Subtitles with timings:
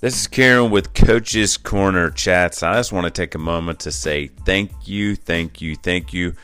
[0.00, 2.62] This is Karen with Coach's Corner Chats.
[2.62, 6.34] I just want to take a moment to say thank you, thank you, thank you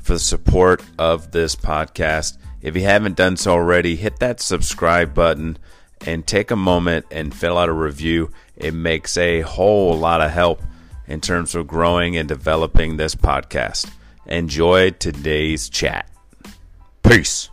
[0.00, 2.38] for the support of this podcast.
[2.60, 5.58] If you haven't done so already, hit that subscribe button
[6.06, 8.32] and take a moment and fill out a review.
[8.56, 10.60] It makes a whole lot of help
[11.06, 13.92] in terms of growing and developing this podcast.
[14.26, 16.10] Enjoy today's chat.
[17.04, 17.48] Peace.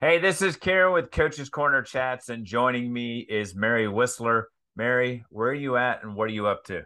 [0.00, 4.46] Hey, this is Karen with Coach's Corner Chats, and joining me is Mary Whistler.
[4.76, 6.82] Mary, where are you at and what are you up to?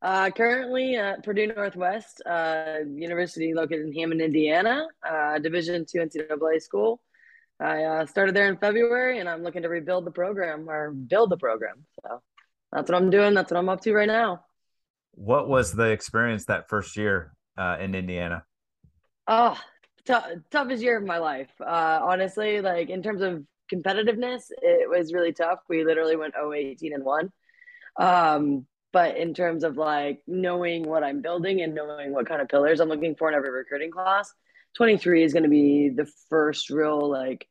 [0.00, 6.62] Uh, currently at Purdue Northwest uh, University, located in Hammond, Indiana, uh, Division two NCAA
[6.62, 7.00] school.
[7.58, 11.30] I uh, started there in February, and I'm looking to rebuild the program or build
[11.30, 11.84] the program.
[12.04, 12.22] So
[12.70, 13.34] that's what I'm doing.
[13.34, 14.44] That's what I'm up to right now.
[15.14, 18.44] What was the experience that first year uh, in Indiana?
[19.26, 19.58] Oh,
[20.08, 21.50] t- toughest year of my life.
[21.60, 25.60] Uh, honestly, like in terms of competitiveness, it was really tough.
[25.68, 27.32] We literally went 0 18 and 1.
[28.00, 32.48] Um, but in terms of like knowing what I'm building and knowing what kind of
[32.48, 34.32] pillars I'm looking for in every recruiting class,
[34.76, 37.46] 23 is going to be the first real like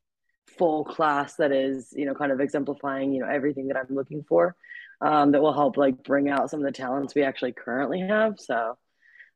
[0.58, 4.23] full class that is, you know, kind of exemplifying, you know, everything that I'm looking
[4.28, 4.55] for.
[5.00, 8.39] Um, that will help like bring out some of the talents we actually currently have.
[8.39, 8.80] So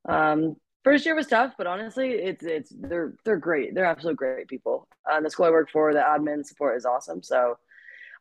[0.10, 3.76] um, first year was tough, but honestly, it's it's they're they're great.
[3.76, 4.88] They're absolute great people.
[5.10, 7.24] Uh, the school I work for, the admin support is awesome.
[7.24, 7.58] So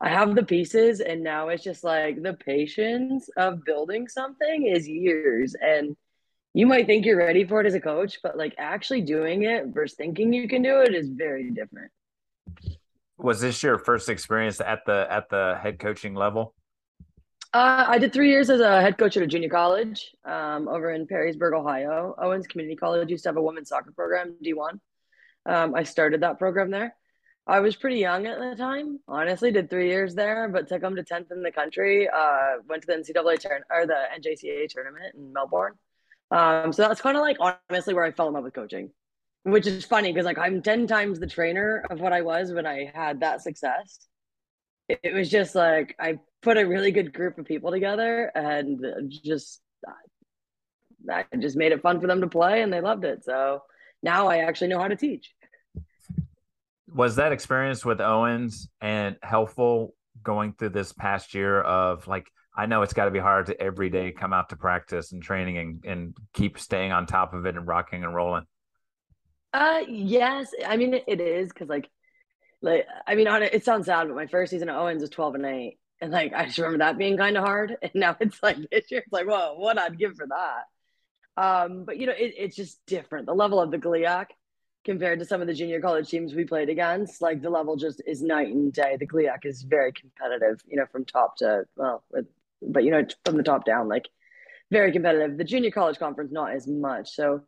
[0.00, 4.88] I have the pieces, and now it's just like the patience of building something is
[4.88, 5.54] years.
[5.60, 5.96] And
[6.54, 9.66] you might think you're ready for it as a coach, but like actually doing it
[9.68, 11.90] versus thinking you can do it is very different.
[13.18, 16.54] Was this your first experience at the at the head coaching level?
[17.52, 20.92] Uh, I did three years as a head coach at a junior college um, over
[20.92, 22.14] in Perrysburg, Ohio.
[22.16, 24.78] Owens Community College used to have a women's soccer program, D1.
[25.46, 26.94] Um, I started that program there.
[27.48, 29.00] I was pretty young at the time.
[29.08, 32.08] Honestly, did three years there, but took them to tenth in the country.
[32.08, 35.72] Uh, went to the NCAA turn or the NJCAA tournament in Melbourne.
[36.30, 37.38] Um, so that's kind of like
[37.68, 38.90] honestly where I fell in love with coaching,
[39.42, 42.66] which is funny because like I'm ten times the trainer of what I was when
[42.66, 44.06] I had that success.
[44.88, 48.84] It was just like I put a really good group of people together and
[49.24, 49.60] just
[51.10, 53.24] I just made it fun for them to play and they loved it.
[53.24, 53.62] So
[54.02, 55.30] now I actually know how to teach
[56.94, 62.66] was that experience with Owens and helpful going through this past year of like I
[62.66, 65.58] know it's got to be hard to every day come out to practice and training
[65.58, 68.44] and, and keep staying on top of it and rocking and rolling.
[69.54, 70.50] Uh, yes.
[70.66, 71.88] I mean, it, is because like,
[72.60, 75.10] like I mean, on it, it sounds sad, but my first season at Owens was
[75.10, 77.76] twelve and eight, and like I just remember that being kind of hard.
[77.82, 81.42] And now it's like this year, it's like, whoa, what I'd give for that.
[81.42, 83.26] Um, but you know, it, it's just different.
[83.26, 84.26] The level of the GLIAC
[84.84, 87.20] compared to some of the junior college teams we played against.
[87.20, 88.96] Like the level just is night and day.
[88.98, 92.02] The GLIAC is very competitive, you know, from top to well,
[92.62, 94.08] but you know, from the top down, like
[94.70, 95.36] very competitive.
[95.36, 97.10] The junior college conference not as much.
[97.14, 97.42] So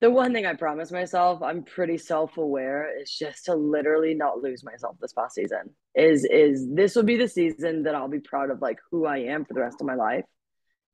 [0.00, 4.64] the one thing I promised myself, I'm pretty self-aware, is just to literally not lose
[4.64, 5.74] myself this past season.
[5.94, 9.18] Is is this will be the season that I'll be proud of like who I
[9.18, 10.24] am for the rest of my life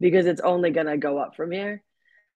[0.01, 1.83] because it's only gonna go up from here.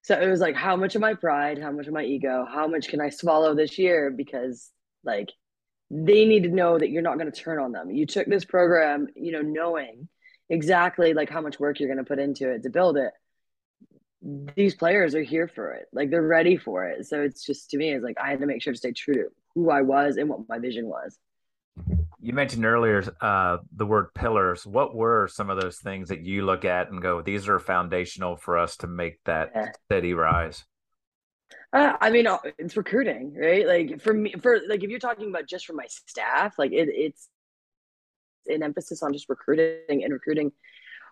[0.03, 2.67] So it was like, how much of my pride, how much of my ego, how
[2.67, 4.09] much can I swallow this year?
[4.09, 4.71] Because
[5.03, 5.29] like
[5.91, 7.91] they need to know that you're not to turn on them.
[7.91, 10.07] You took this program, you know, knowing
[10.49, 13.11] exactly like how much work you're to put into it to build it.
[14.55, 15.87] These players are here for it.
[15.91, 17.07] Like they're ready for it.
[17.07, 19.15] So it's just to me, it's like I had to make sure to stay true
[19.15, 21.17] to who I was and what my vision was.
[22.19, 24.65] You mentioned earlier uh, the word pillars.
[24.65, 28.35] What were some of those things that you look at and go, these are foundational
[28.35, 29.71] for us to make that yeah.
[29.85, 30.63] steady rise?
[31.73, 33.65] Uh, I mean, uh, it's recruiting, right?
[33.65, 36.89] Like for me, for like if you're talking about just for my staff, like it,
[36.89, 37.27] it's
[38.47, 40.51] an emphasis on just recruiting and recruiting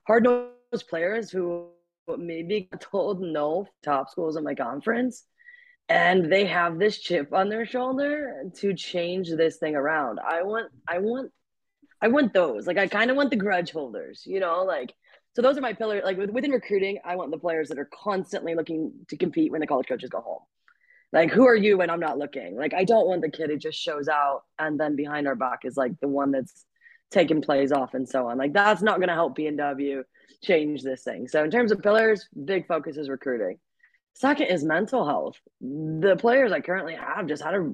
[0.06, 1.70] hard nosed players who
[2.18, 5.24] maybe told no top schools in my conference
[5.90, 10.20] and they have this chip on their shoulder to change this thing around.
[10.20, 11.32] I want, I want,
[12.02, 12.68] I want those.
[12.68, 14.94] Like, I kind of want the grudge holders, you know, like,
[15.36, 16.04] so those are my pillars.
[16.04, 19.68] Like within recruiting, I want the players that are constantly looking to compete when the
[19.68, 20.42] college coaches go home.
[21.12, 22.56] Like, who are you when I'm not looking?
[22.56, 25.60] Like, I don't want the kid who just shows out and then behind our back
[25.64, 26.66] is like the one that's
[27.10, 28.38] taking plays off and so on.
[28.38, 30.04] Like, that's not going to help PNW
[30.44, 31.28] change this thing.
[31.28, 33.60] So, in terms of pillars, big focus is recruiting.
[34.14, 35.38] Second is mental health.
[35.62, 37.74] The players I currently have just had a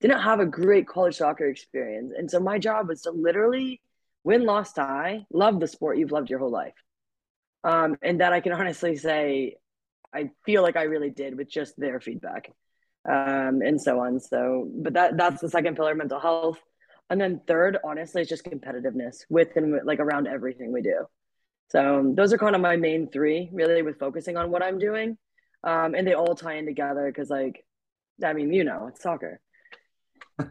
[0.00, 2.12] didn't have a great college soccer experience.
[2.16, 3.80] And so my job was to literally
[4.24, 6.74] win, lost, tie, love the sport you've loved your whole life.
[7.64, 9.56] Um, and that I can honestly say
[10.14, 12.50] I feel like I really did with just their feedback.
[13.08, 14.20] um, and so on.
[14.20, 16.58] So, but that that's the second pillar, mental health,
[17.10, 21.06] and then third, honestly, it's just competitiveness with and like around everything we do.
[21.68, 25.18] So those are kind of my main three, really, with focusing on what I'm doing,
[25.64, 27.64] um, and they all tie in together because, like,
[28.22, 29.40] I mean, you know, it's soccer.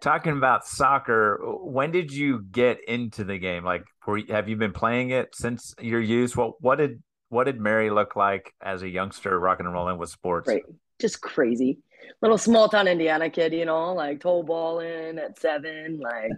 [0.00, 3.64] Talking about soccer, when did you get into the game?
[3.64, 3.84] Like,
[4.28, 6.36] have you been playing it since your youth?
[6.36, 10.10] What what did what did Mary look like as a youngster, rocking and rolling with
[10.10, 10.48] sports?
[10.48, 10.62] Right,
[11.00, 11.78] just crazy.
[12.22, 16.32] Little small town Indiana kid, you know, like toe balling at seven, like,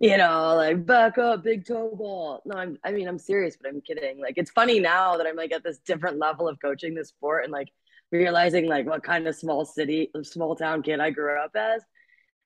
[0.00, 2.42] you know, like back up, big toe ball.
[2.44, 4.20] No, I'm, I mean, I'm serious, but I'm kidding.
[4.20, 7.44] Like, it's funny now that I'm like at this different level of coaching the sport
[7.44, 7.68] and like
[8.12, 11.82] realizing like what kind of small city, small town kid I grew up as.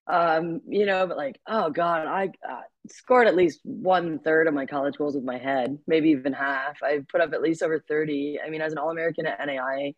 [0.06, 4.54] Um, you know, but like, oh God, I uh, scored at least one third of
[4.54, 6.82] my college goals with my head, maybe even half.
[6.82, 8.38] I put up at least over 30.
[8.44, 9.94] I mean, as an All American at NAIA,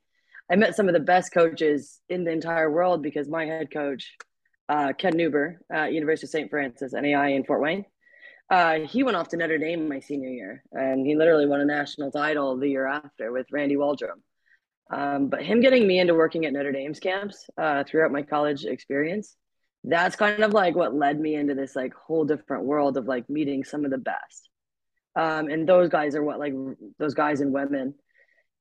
[0.50, 4.16] I met some of the best coaches in the entire world because my head coach,
[4.68, 6.50] uh, Ken Nuber, at University of St.
[6.50, 7.84] Francis, NAIA in Fort Wayne,
[8.50, 11.64] uh, he went off to Notre Dame my senior year, and he literally won a
[11.64, 14.22] national title the year after with Randy Waldrum.
[14.92, 18.64] Um, but him getting me into working at Notre Dame's camps uh, throughout my college
[18.64, 19.36] experience,
[19.84, 23.30] that's kind of like what led me into this like whole different world of like
[23.30, 24.48] meeting some of the best.
[25.14, 26.54] Um, and those guys are what like
[26.98, 27.94] those guys and women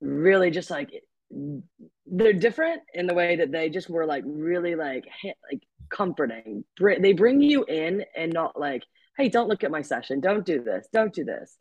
[0.01, 0.92] really just like
[1.31, 6.64] they're different in the way that they just were like really like like comforting.
[6.80, 8.84] They bring you in and not like,
[9.18, 11.58] hey, don't look at my session, don't do this, don't do this.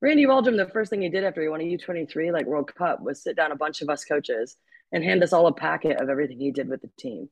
[0.00, 3.00] Randy Waldrum, the first thing he did after he won a U23 like World Cup
[3.02, 4.56] was sit down a bunch of us coaches
[4.90, 7.30] and hand us all a packet of everything he did with the team,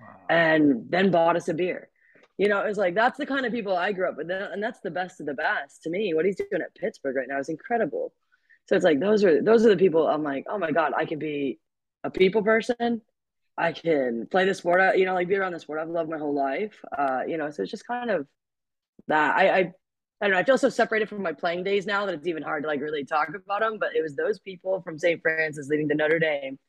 [0.00, 0.06] wow.
[0.30, 1.88] and then bought us a beer.
[2.38, 4.62] You know, it was like that's the kind of people I grew up with, and
[4.62, 6.14] that's the best of the best to me.
[6.14, 8.14] What he's doing at Pittsburgh right now is incredible.
[8.68, 11.04] So it's like those are those are the people I'm like, oh my god, I
[11.04, 11.58] can be
[12.04, 13.02] a people person.
[13.58, 14.96] I can play the sport.
[14.96, 16.74] You know, like be around the sport I've loved my whole life.
[16.96, 18.26] Uh, you know, so it's just kind of
[19.08, 19.36] that.
[19.36, 19.72] I, I
[20.20, 20.38] I don't know.
[20.38, 22.80] I feel so separated from my playing days now that it's even hard to like
[22.80, 23.78] really talk about them.
[23.80, 25.20] But it was those people from St.
[25.20, 26.60] Francis leading to Notre Dame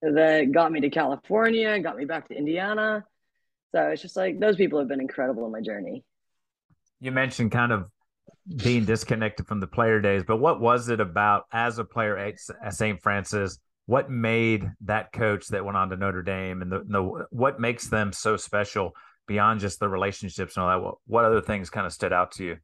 [0.00, 3.04] that got me to California, got me back to Indiana.
[3.72, 6.04] So it's just like those people have been incredible in my journey.
[7.00, 7.90] You mentioned kind of
[8.56, 12.74] being disconnected from the player days, but what was it about as a player at
[12.74, 13.00] St.
[13.02, 13.58] Francis?
[13.86, 17.88] What made that coach that went on to Notre Dame and the, the what makes
[17.88, 18.94] them so special
[19.26, 20.84] beyond just the relationships and all that?
[20.84, 22.56] What, what other things kind of stood out to you?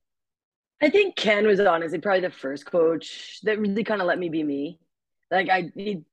[0.83, 4.31] I think Ken was honestly probably the first coach that really kind of let me
[4.31, 4.81] be me.
[5.31, 6.05] Like I, he,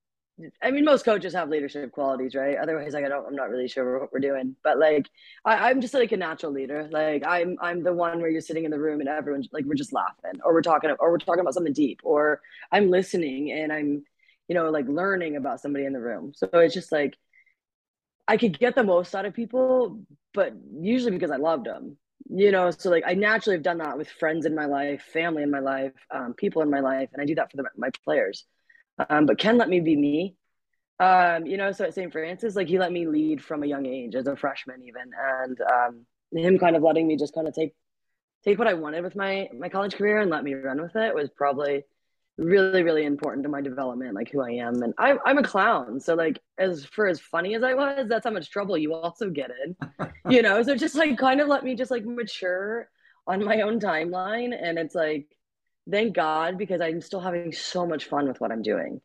[0.62, 2.58] I mean, most coaches have leadership qualities, right?
[2.58, 4.56] Otherwise, like I don't, I'm not really sure what we're doing.
[4.64, 5.10] But like,
[5.44, 6.88] I, I'm just like a natural leader.
[6.92, 9.74] Like I'm, I'm the one where you're sitting in the room and everyone's like we're
[9.74, 12.42] just laughing, or we're talking, or we're talking about something deep, or
[12.72, 14.04] I'm listening and I'm,
[14.48, 16.34] you know, like learning about somebody in the room.
[16.36, 17.18] So it's just like
[18.28, 20.02] I could get the most out of people,
[20.34, 21.98] but usually because I loved them
[22.30, 25.44] you know so like i naturally have done that with friends in my life family
[25.44, 27.90] in my life um, people in my life and i do that for the, my
[28.04, 28.46] players
[29.10, 30.36] um, but ken let me be me.
[31.00, 33.86] Um, you know so at st francis like he let me lead from a young
[33.86, 35.12] age as a freshman even.
[35.44, 37.74] And um, him kind of letting me just kind of take
[38.44, 41.14] take what i wanted with my my college career and let me run with it
[41.14, 41.84] was probably
[42.38, 44.82] really really important to my development like who i am.
[44.84, 46.00] And I, i'm a clown.
[46.00, 49.30] So like as for as funny as i was that's how much trouble you also
[49.30, 49.76] get in
[50.30, 50.62] you know?
[50.64, 52.90] So just like kind of let me just like mature
[53.28, 54.56] on my own timeline.
[54.60, 55.28] And it's like
[55.90, 59.02] thank god because i'm still having so much fun with what i'm doing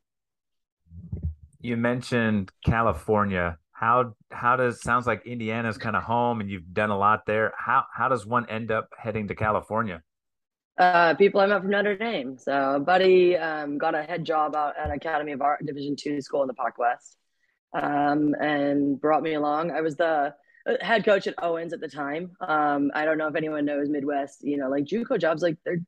[1.61, 6.91] you mentioned california how how does sounds like indiana's kind of home and you've done
[6.91, 10.03] a lot there how how does one end up heading to california
[10.79, 12.39] uh, people I met from Notre Dame.
[12.39, 16.43] So, buddy um, got a head job out at Academy of Art Division two school
[16.43, 17.17] in the Pac West,
[17.75, 19.71] um, and brought me along.
[19.71, 20.35] I was the
[20.67, 22.31] uh, head coach at Owens at the time.
[22.41, 24.43] Um, I don't know if anyone knows Midwest.
[24.43, 25.83] You know, like JUCO jobs, like they're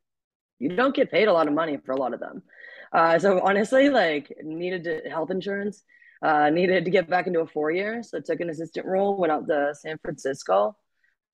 [0.58, 2.42] you don't get paid a lot of money for a lot of them.
[2.92, 5.82] Uh, so honestly, like needed to, health insurance,
[6.22, 8.02] uh, needed to get back into a four year.
[8.02, 10.76] So took an assistant role, went out to San Francisco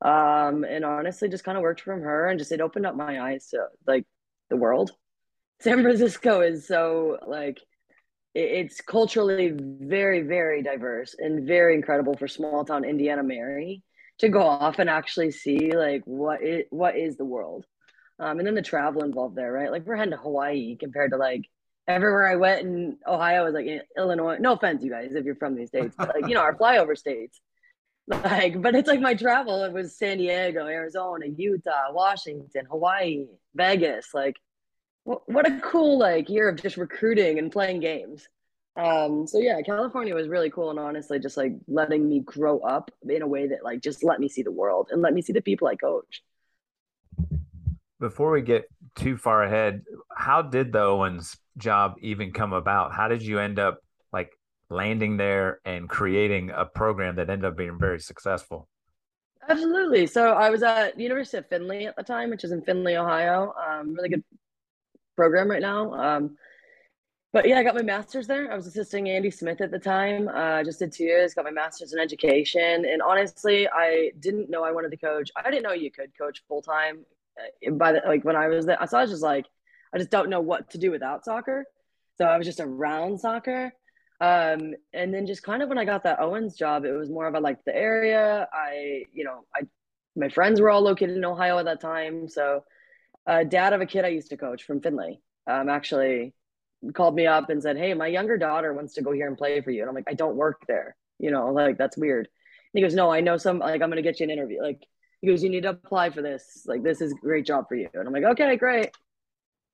[0.03, 3.21] um, and honestly just kind of worked from her and just it opened up my
[3.21, 4.05] eyes to like
[4.49, 4.93] the world
[5.61, 7.59] san francisco is so like
[8.35, 13.83] it's culturally very very diverse and very incredible for small town indiana mary
[14.19, 17.67] to go off and actually see like what it what is the world
[18.21, 21.17] um, and then the travel involved there right like we're heading to hawaii compared to
[21.17, 21.49] like
[21.89, 25.57] everywhere i went in ohio was like illinois no offense you guys if you're from
[25.57, 27.41] these states but like you know our flyover states
[28.11, 29.63] like, but it's like my travel.
[29.63, 34.09] It was San Diego, Arizona, Utah, Washington, Hawaii, Vegas.
[34.13, 34.37] Like,
[35.05, 38.27] what a cool like year of just recruiting and playing games.
[38.77, 42.91] Um, so yeah, California was really cool and honestly just like letting me grow up
[43.09, 45.33] in a way that like just let me see the world and let me see
[45.33, 46.23] the people I coach.
[48.01, 48.65] Before we get
[48.97, 49.83] too far ahead,
[50.15, 52.93] how did the Owens job even come about?
[52.93, 53.79] How did you end up
[54.13, 54.33] like
[54.71, 58.69] landing there and creating a program that ended up being very successful?
[59.49, 60.07] Absolutely.
[60.07, 63.53] So I was at University of Findlay at the time, which is in Findlay, Ohio.
[63.69, 64.25] Um, really good
[65.17, 65.93] program right now.
[65.93, 66.37] Um,
[67.33, 68.51] but yeah, I got my master's there.
[68.51, 70.29] I was assisting Andy Smith at the time.
[70.29, 72.85] I uh, just did two years, got my master's in education.
[72.85, 75.31] And honestly, I didn't know I wanted to coach.
[75.37, 77.05] I didn't know you could coach full time
[77.73, 78.79] by the, like when I was there.
[78.89, 79.47] So I was just like,
[79.95, 81.65] I just don't know what to do without soccer.
[82.19, 83.73] So I was just around soccer.
[84.21, 87.27] Um, and then just kind of when I got that Owens job, it was more
[87.27, 88.47] of a like the area.
[88.53, 89.63] I, you know, I,
[90.15, 92.29] my friends were all located in Ohio at that time.
[92.29, 92.65] So,
[93.27, 96.35] uh, dad of a kid I used to coach from Findlay, um, actually
[96.95, 99.61] called me up and said, Hey, my younger daughter wants to go here and play
[99.61, 99.83] for you.
[99.83, 100.97] And I'm like, I don't work there.
[101.19, 102.27] You know, like that's weird.
[102.27, 104.63] And he goes, No, I know some, like, I'm going to get you an interview.
[104.63, 104.83] Like,
[105.21, 106.65] he goes, You need to apply for this.
[106.67, 107.89] Like, this is a great job for you.
[107.95, 108.91] And I'm like, Okay, great.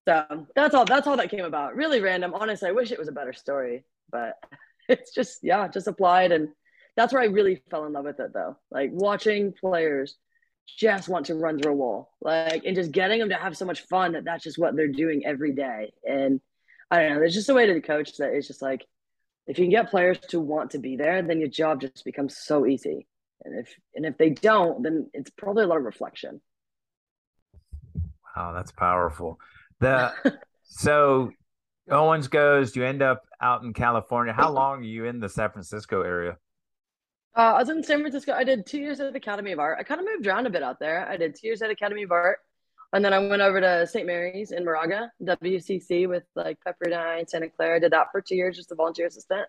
[0.06, 1.74] So that's all, that's all that came about.
[1.74, 2.32] Really random.
[2.34, 4.34] Honestly, I wish it was a better story, but
[4.88, 6.32] it's just, yeah, just applied.
[6.32, 6.48] And
[6.96, 8.56] that's where I really fell in love with it though.
[8.70, 10.16] Like watching players
[10.78, 13.64] just want to run through a wall, like, and just getting them to have so
[13.64, 15.92] much fun that that's just what they're doing every day.
[16.04, 16.40] And,
[16.90, 17.18] I don't know.
[17.18, 18.84] There's just a way to the coach that is just like,
[19.46, 22.36] if you can get players to want to be there, then your job just becomes
[22.36, 23.06] so easy.
[23.44, 26.40] And if and if they don't, then it's probably a lot of reflection.
[28.36, 29.38] Wow, that's powerful.
[29.80, 30.12] The
[30.64, 31.30] so
[31.90, 34.32] Owens goes, you end up out in California.
[34.32, 36.36] How long are you in the San Francisco area?
[37.36, 38.32] Uh, I was in San Francisco.
[38.32, 39.76] I did two years at the Academy of Art.
[39.78, 41.06] I kind of moved around a bit out there.
[41.06, 42.38] I did two years at Academy of Art.
[42.92, 44.06] And then I went over to St.
[44.06, 47.76] Mary's in Moraga, WCC with like Pepperdine, Santa Clara.
[47.76, 49.46] I Did that for two years, just a volunteer assistant.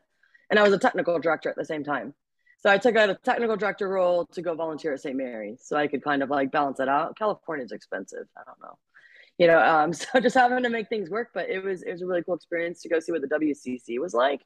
[0.50, 2.14] And I was a technical director at the same time.
[2.60, 5.16] So I took out a technical director role to go volunteer at St.
[5.16, 7.18] Mary's so I could kind of like balance it out.
[7.18, 8.28] California's expensive.
[8.36, 8.78] I don't know.
[9.38, 12.02] You know, um, so just having to make things work, but it was it was
[12.02, 14.42] a really cool experience to go see what the WCC was like.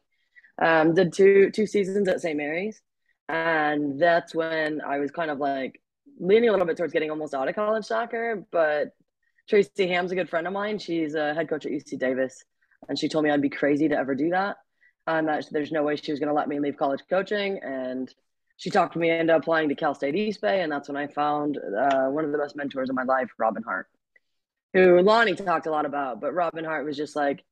[0.61, 2.37] Um, did two two seasons at St.
[2.37, 2.81] Mary's,
[3.29, 5.81] and that's when I was kind of like
[6.19, 8.89] leaning a little bit towards getting almost out of college soccer, but
[9.49, 10.77] Tracy Ham's a good friend of mine.
[10.77, 12.43] She's a head coach at UC Davis,
[12.87, 14.57] and she told me I'd be crazy to ever do that,
[15.07, 17.59] and that there's no way she was going to let me leave college coaching.
[17.63, 18.13] And
[18.57, 21.57] she talked me into applying to Cal State East Bay, and that's when I found
[21.57, 23.87] uh, one of the best mentors of my life, Robin Hart,
[24.73, 26.21] who Lonnie talked a lot about.
[26.21, 27.43] But Robin Hart was just like,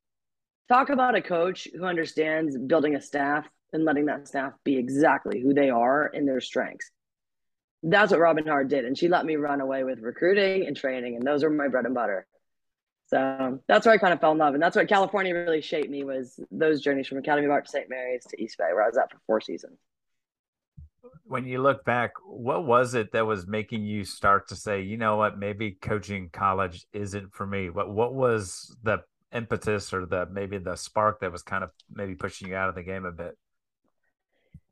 [0.67, 5.39] talk about a coach who understands building a staff and letting that staff be exactly
[5.39, 6.91] who they are and their strengths
[7.83, 8.85] that's what Robin Hart did.
[8.85, 11.15] And she let me run away with recruiting and training.
[11.15, 12.25] And those are my bread and butter.
[13.09, 14.53] So that's where I kind of fell in love.
[14.53, 17.71] And that's what California really shaped me was those journeys from Academy of Art to
[17.71, 17.89] St.
[17.89, 19.79] Mary's to East Bay, where I was at for four seasons.
[21.25, 24.95] When you look back, what was it that was making you start to say, you
[24.95, 27.71] know what, maybe coaching college isn't for me?
[27.71, 28.99] What what was the
[29.33, 32.75] impetus or the maybe the spark that was kind of maybe pushing you out of
[32.75, 33.35] the game a bit?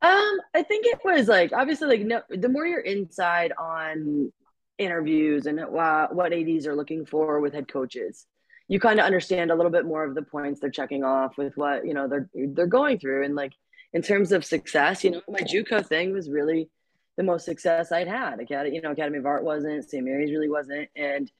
[0.00, 4.32] Um, I think it was like obviously like no, the more you're inside on
[4.78, 8.26] interviews and what what ads are looking for with head coaches,
[8.68, 11.56] you kind of understand a little bit more of the points they're checking off with
[11.56, 13.52] what you know they're they're going through and like
[13.92, 16.68] in terms of success, you know, my JUCO thing was really
[17.16, 18.38] the most success I'd had.
[18.38, 20.04] Academy, you know, Academy of Art wasn't, St.
[20.04, 21.30] Mary's really wasn't, and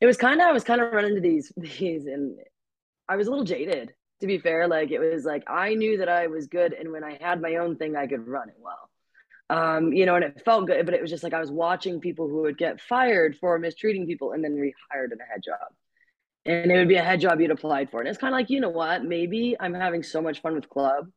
[0.00, 2.36] it was kind of I was kind of running into these these, and
[3.08, 6.08] I was a little jaded to be fair like it was like i knew that
[6.08, 8.87] i was good and when i had my own thing i could run it well
[9.50, 12.00] um, you know and it felt good but it was just like i was watching
[12.00, 15.72] people who would get fired for mistreating people and then rehired in a head job.
[16.46, 18.00] And it would be a head job you'd applied for.
[18.00, 19.04] And it's kind of like you know what?
[19.04, 21.08] Maybe i'm having so much fun with club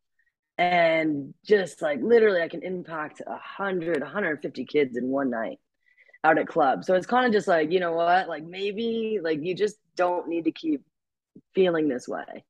[0.57, 5.59] and just like literally i can impact 100 150 kids in one night
[6.23, 6.83] out at club.
[6.83, 8.27] So it's kind of just like you know what?
[8.27, 10.81] Like maybe like you just don't need to keep
[11.55, 12.43] feeling this way.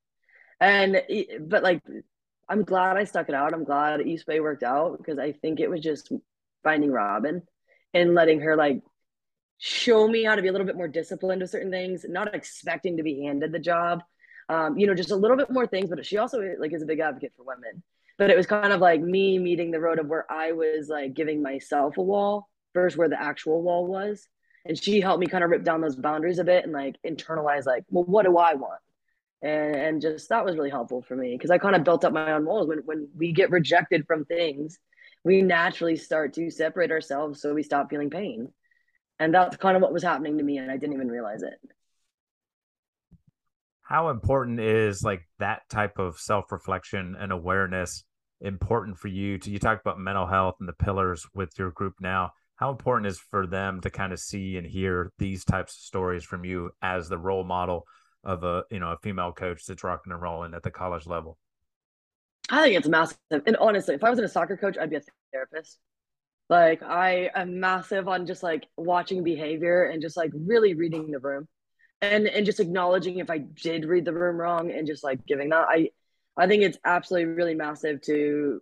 [0.60, 1.02] And
[1.40, 1.82] but like
[2.50, 3.54] I'm glad I stuck it out.
[3.54, 6.12] I'm glad East Bay worked out because I think it was just
[6.64, 7.44] finding Robin
[7.94, 8.82] and letting her like
[9.58, 12.98] show me how to be a little bit more disciplined with certain things, not expecting
[12.98, 14.02] to be handed the job.
[14.50, 15.90] Um, you know, just a little bit more things.
[15.90, 17.84] But she also like is a big advocate for women.
[18.18, 21.14] But it was kind of like me meeting the road of where I was like
[21.14, 24.28] giving myself a wall versus where the actual wall was.
[24.66, 27.66] And she helped me kind of rip down those boundaries a bit and like internalize
[27.66, 28.80] like, well, what do I want?
[29.42, 32.14] And, and just that was really helpful for me because I kind of built up
[32.14, 32.68] my own walls.
[32.68, 34.80] When when we get rejected from things,
[35.24, 38.52] we naturally start to separate ourselves so we stop feeling pain,
[39.20, 41.60] and that's kind of what was happening to me, and I didn't even realize it.
[43.82, 48.04] how important is like that type of self-reflection and awareness
[48.40, 51.94] important for you to you talked about mental health and the pillars with your group
[52.00, 55.82] now how important is for them to kind of see and hear these types of
[55.82, 57.86] stories from you as the role model
[58.24, 61.38] of a you know a female coach that's rocking and rolling at the college level?
[62.50, 65.02] I think it's massive and honestly if i was a soccer coach i'd be a
[65.32, 65.78] therapist.
[66.50, 71.20] Like i am massive on just like watching behavior and just like really reading the
[71.20, 71.48] room
[72.02, 75.50] and and just acknowledging if i did read the room wrong and just like giving
[75.50, 75.68] that.
[75.70, 75.90] I
[76.38, 78.62] i think it's absolutely really massive to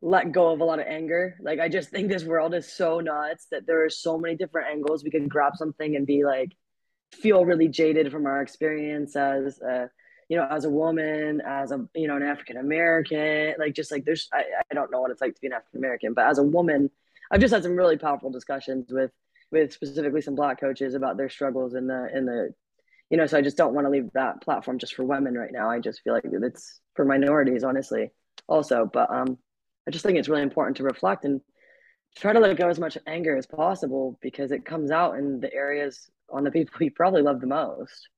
[0.00, 1.36] let go of a lot of anger.
[1.40, 4.68] Like I just think this world is so nuts that there are so many different
[4.68, 6.52] angles we can grab something and be like
[7.12, 9.90] feel really jaded from our experience as a,
[10.28, 14.04] you know as a woman as a you know an African American like just like
[14.04, 16.38] there's I, I don't know what it's like to be an African American but as
[16.38, 16.90] a woman
[17.30, 19.10] I've just had some really powerful discussions with
[19.50, 22.54] with specifically some black coaches about their struggles in the in the
[23.10, 25.52] you know so I just don't want to leave that platform just for women right
[25.52, 25.70] now.
[25.70, 28.10] I just feel like it's for minorities honestly
[28.48, 29.38] also but um
[29.86, 31.40] I just think it's really important to reflect and
[32.16, 35.52] try to let go as much anger as possible because it comes out in the
[35.54, 38.08] areas on the people you probably love the most.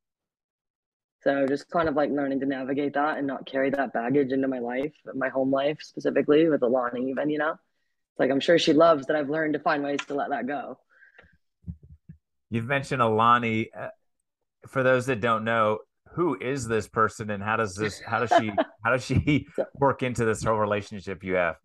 [1.23, 4.49] So just kind of like learning to navigate that and not carry that baggage into
[4.49, 7.52] my life, my home life specifically with Alani even, you know.
[7.52, 10.47] It's like I'm sure she loves that I've learned to find ways to let that
[10.47, 10.79] go.
[12.49, 13.71] You've mentioned Alani.
[13.73, 13.88] Uh,
[14.67, 15.79] for those that don't know,
[16.12, 18.50] who is this person and how does this how does she
[18.85, 19.47] how does she
[19.79, 21.57] work into this whole relationship you have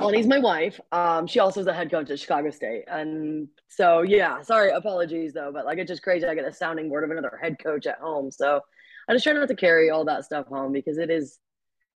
[0.00, 0.78] Lonnie's my wife.
[0.92, 4.42] Um, she also is the head coach at Chicago State, and so yeah.
[4.42, 6.26] Sorry, apologies though, but like it's just crazy.
[6.26, 8.60] I get a sounding board of another head coach at home, so
[9.08, 11.38] I just try not to carry all that stuff home because it is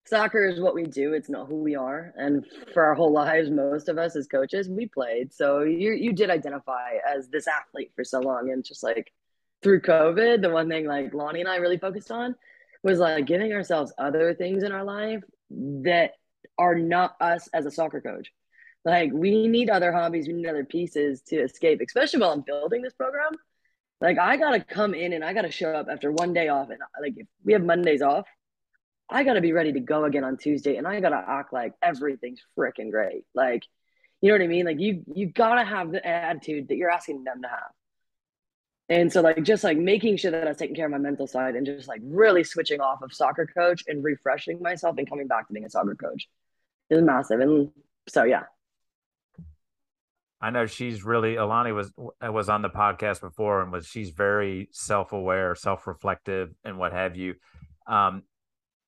[0.06, 1.14] soccer is what we do.
[1.14, 4.68] It's not who we are, and for our whole lives, most of us as coaches,
[4.68, 5.32] we played.
[5.32, 9.10] So you you did identify as this athlete for so long, and just like
[9.62, 12.34] through COVID, the one thing like Lonnie and I really focused on
[12.82, 16.12] was like giving ourselves other things in our life that
[16.58, 18.32] are not us as a soccer coach.
[18.84, 22.82] Like we need other hobbies, we need other pieces to escape, especially while I'm building
[22.82, 23.32] this program.
[24.00, 26.78] Like I gotta come in and I gotta show up after one day off, and
[27.00, 28.26] like if we have Mondays off,
[29.10, 32.40] I gotta be ready to go again on Tuesday, and I gotta act like everything's
[32.56, 33.24] freaking great.
[33.34, 33.64] Like,
[34.20, 34.66] you know what I mean?
[34.66, 37.72] Like you you gotta have the attitude that you're asking them to have.
[38.90, 41.26] And so like just like making sure that I was taking care of my mental
[41.26, 45.26] side and just like really switching off of soccer coach and refreshing myself and coming
[45.26, 46.28] back to being a soccer coach
[46.88, 47.40] is massive.
[47.40, 47.70] And
[48.08, 48.44] so yeah.
[50.40, 54.68] I know she's really Alani was was on the podcast before and was she's very
[54.72, 57.34] self-aware, self-reflective and what have you.
[57.86, 58.22] Um,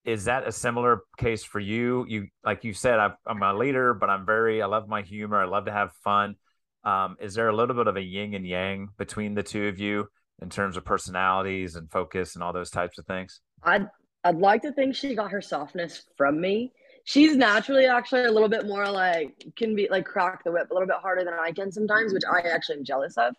[0.04, 2.06] is that a similar case for you?
[2.08, 5.40] You like you said, i am a leader, but I'm very I love my humor.
[5.40, 6.36] I love to have fun.
[6.84, 9.78] Um, is there a little bit of a yin and yang between the two of
[9.78, 10.08] you
[10.40, 13.40] in terms of personalities and focus and all those types of things?
[13.62, 13.88] I'd
[14.24, 16.72] I'd like to think she got her softness from me.
[17.04, 20.74] She's naturally actually a little bit more like can be like crack the whip a
[20.74, 23.34] little bit harder than I can sometimes, which I actually am jealous of.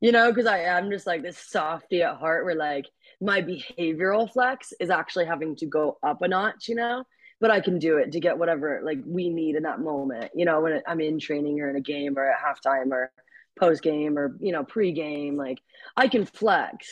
[0.00, 2.86] You know, because I am just like this softy at heart where like
[3.20, 7.02] my behavioral flex is actually having to go up a notch, you know?
[7.40, 10.32] But I can do it to get whatever like we need in that moment.
[10.34, 13.12] You know, when I'm in training or in a game or at halftime or
[13.58, 15.60] post game or you know pre-game, like
[15.96, 16.88] I can flex.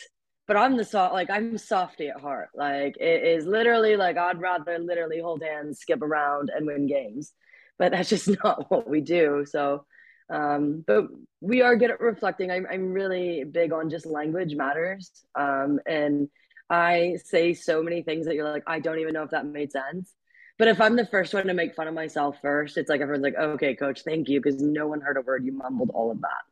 [0.46, 2.50] But I'm the soft, like I'm softy at heart.
[2.54, 7.32] Like it is literally like I'd rather literally hold hands, skip around, and win games.
[7.78, 9.44] But that's just not what we do.
[9.46, 9.84] So,
[10.30, 11.06] um, but
[11.40, 12.52] we are good at reflecting.
[12.52, 15.10] I'm I'm really big on just language matters.
[15.34, 16.28] Um, and
[16.70, 19.72] I say so many things that you're like, I don't even know if that made
[19.72, 20.14] sense
[20.58, 23.22] but if I'm the first one to make fun of myself first, it's like everyone's
[23.22, 25.44] like, okay, coach, thank you, because no one heard a word.
[25.44, 26.42] You mumbled all of that.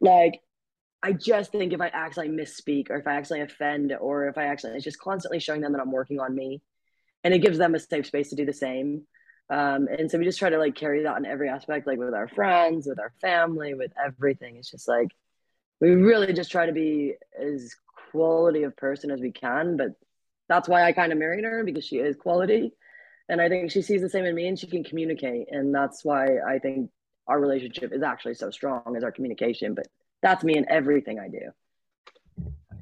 [0.00, 0.40] Like,
[1.02, 4.46] I just think if I actually misspeak or if I actually offend or if I
[4.46, 6.62] actually, it's just constantly showing them that I'm working on me.
[7.22, 9.02] And it gives them a safe space to do the same.
[9.50, 12.14] Um, and so we just try to like carry that in every aspect, like with
[12.14, 14.56] our friends, with our family, with everything.
[14.56, 15.08] It's just like
[15.80, 17.74] we really just try to be as
[18.10, 19.76] quality of person as we can.
[19.76, 19.92] But
[20.48, 22.72] that's why I kind of married her because she is quality
[23.28, 25.48] and I think she sees the same in me and she can communicate.
[25.50, 26.90] And that's why I think
[27.26, 29.74] our relationship is actually so strong as our communication.
[29.74, 29.86] But
[30.22, 31.50] that's me in everything I do.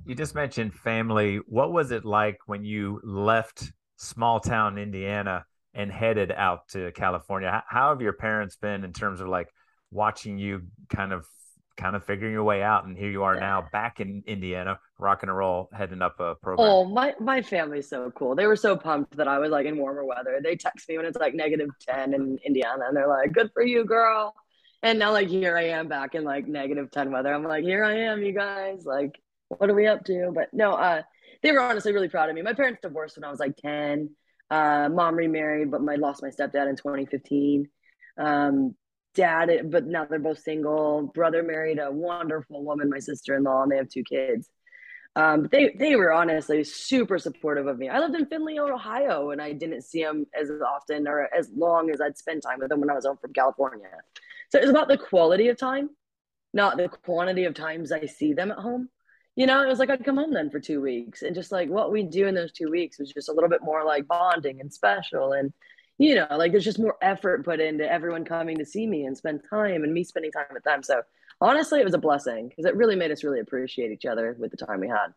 [0.05, 1.41] You just mentioned family.
[1.49, 7.65] What was it like when you left small town Indiana and headed out to California?
[7.69, 9.49] How have your parents been in terms of like
[9.91, 11.27] watching you kind of
[11.77, 15.23] kind of figuring your way out and here you are now back in indiana rock
[15.23, 18.77] and roll heading up a program oh my my family's so cool they were so
[18.77, 21.69] pumped that i was like in warmer weather they text me when it's like negative
[21.89, 24.35] 10 in indiana and they're like good for you girl
[24.83, 27.85] and now like here i am back in like negative 10 weather i'm like here
[27.85, 30.33] i am you guys like what are we up to?
[30.35, 31.03] But no, uh,
[31.43, 32.43] they were honestly really proud of me.
[32.43, 34.11] My parents divorced when I was like 10.
[34.49, 37.69] Uh, mom remarried, but I lost my stepdad in 2015.
[38.19, 38.75] Um,
[39.17, 41.11] dad, but now they're both single.
[41.15, 44.49] Brother married a wonderful woman, my sister in law, and they have two kids.
[45.17, 47.89] Um, but they they were honestly super supportive of me.
[47.89, 51.91] I lived in Findlay, Ohio, and I didn't see them as often or as long
[51.91, 53.89] as I'd spend time with them when I was home from California.
[54.51, 55.89] So it was about the quality of time,
[56.53, 58.91] not the quantity of times I see them at home.
[59.37, 61.71] You know, it was like I'd come home then for two weeks, and just like
[61.71, 64.61] what we do in those two weeks was just a little bit more like bonding
[64.61, 65.51] and special, and
[65.99, 69.17] you know, like there's just more effort put into everyone coming to see me and
[69.17, 70.83] spend time, and me spending time with them.
[70.83, 71.03] So
[71.41, 74.51] honestly, it was a blessing because it really made us really appreciate each other with
[74.51, 75.09] the time we had.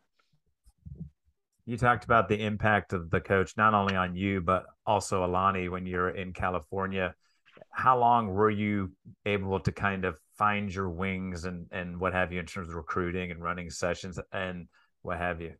[1.65, 5.69] You talked about the impact of the coach, not only on you, but also Alani
[5.69, 7.13] when you're in California.
[7.69, 8.91] How long were you
[9.25, 12.75] able to kind of find your wings and, and what have you in terms of
[12.75, 14.67] recruiting and running sessions and
[15.03, 15.53] what have you?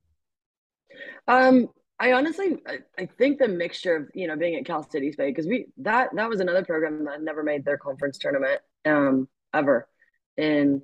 [1.28, 1.68] Um,
[2.00, 2.58] I honestly,
[2.98, 5.68] I, think the mixture of you know being at Cal State East Bay because we
[5.78, 9.88] that that was another program that never made their conference tournament um, ever,
[10.38, 10.82] and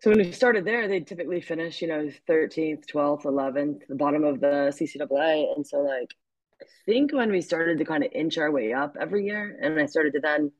[0.00, 4.22] so when we started there, they typically finish, you know, 13th, 12th, 11th, the bottom
[4.22, 5.56] of the CCAA.
[5.56, 6.14] And so, like,
[6.62, 9.78] I think when we started to kind of inch our way up every year, and
[9.78, 10.52] I started to then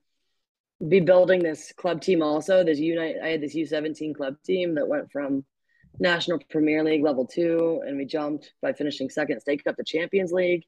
[0.89, 4.89] be building this club team also, this unite, I had this U17 club team that
[4.89, 5.45] went from
[6.01, 10.33] National Premier League level two, and we jumped by finishing second, state up the Champions
[10.33, 10.65] League.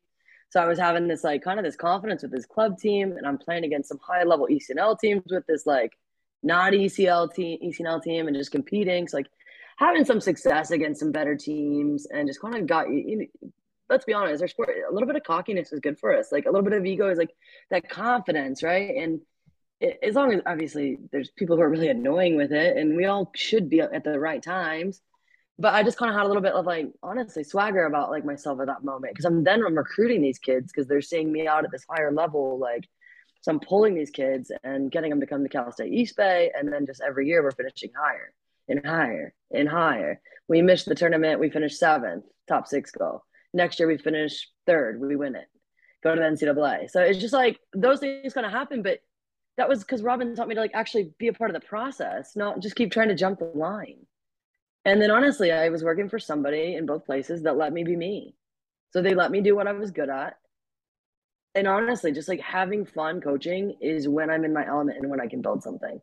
[0.50, 3.26] So I was having this like kind of this confidence with this club team, and
[3.26, 5.92] I'm playing against some high level ECNL teams with this like
[6.42, 9.06] not ECL team, ECNL team, and just competing.
[9.06, 9.30] So like
[9.76, 13.16] having some success against some better teams, and just kind of got you.
[13.18, 13.50] know,
[13.88, 16.32] let's be honest, our sport a little bit of cockiness is good for us.
[16.32, 17.34] Like a little bit of ego is like
[17.70, 18.96] that confidence, right?
[18.96, 19.20] And
[20.02, 23.30] as long as obviously there's people who are really annoying with it, and we all
[23.34, 25.00] should be at the right times.
[25.60, 28.24] But I just kind of had a little bit of like honestly swagger about like
[28.24, 31.46] myself at that moment because I'm then I'm recruiting these kids because they're seeing me
[31.46, 32.88] out at this higher level, like
[33.42, 36.50] so I'm pulling these kids and getting them to come to Cal State East Bay.
[36.54, 38.32] And then just every year we're finishing higher
[38.68, 40.20] and higher and higher.
[40.48, 41.40] We missed the tournament.
[41.40, 43.22] We finished seventh, top six goal.
[43.54, 45.00] Next year we finish third.
[45.00, 45.46] We win it.
[46.02, 46.90] Go to the NCAA.
[46.90, 48.82] So it's just like those things kind of happen.
[48.82, 49.00] But
[49.56, 52.36] that was because Robin taught me to like actually be a part of the process,
[52.36, 54.06] not just keep trying to jump the line.
[54.84, 57.96] And then honestly, I was working for somebody in both places that let me be
[57.96, 58.34] me.
[58.92, 60.36] So they let me do what I was good at
[61.54, 65.20] and honestly, just like having fun coaching is when I'm in my element and when
[65.20, 66.00] I can build something.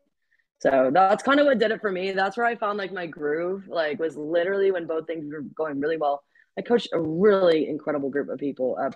[0.60, 2.12] So that's kind of what did it for me.
[2.12, 5.80] That's where I found like my groove, like was literally when both things were going
[5.80, 6.22] really well.
[6.58, 8.94] I coached a really incredible group of people up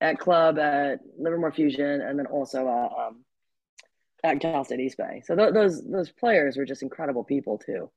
[0.00, 3.24] at club at Livermore Fusion and then also uh, um,
[4.22, 5.22] at Cal State East Bay.
[5.24, 7.90] So th- those those players were just incredible people too.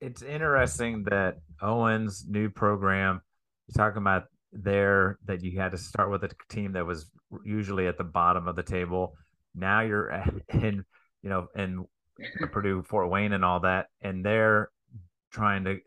[0.00, 3.22] It's interesting that Owen's new program.
[3.66, 7.10] You're talking about there that you had to start with a team that was
[7.44, 9.14] usually at the bottom of the table.
[9.54, 10.10] Now you're
[10.48, 10.84] in,
[11.22, 11.84] you know, in
[12.52, 14.70] Purdue, Fort Wayne, and all that, and they're
[15.32, 15.78] trying to.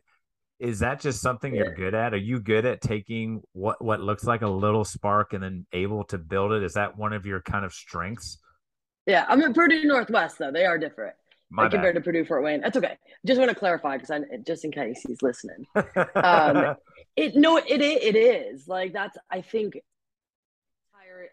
[0.59, 2.15] Is that just something you're good at?
[2.15, 6.03] Are you good at taking what what looks like a little spark and then able
[6.05, 6.63] to build it?
[6.63, 8.39] Is that one of your kind of strengths?
[9.05, 10.51] Yeah, I'm at Purdue Northwest though.
[10.51, 11.15] They are different.
[11.49, 12.61] My like compared to Purdue Fort Wayne.
[12.61, 12.97] That's okay.
[13.25, 15.65] Just want to clarify because I just in case he's listening.
[16.15, 16.75] Um,
[17.15, 19.77] it no, it it is like that's I think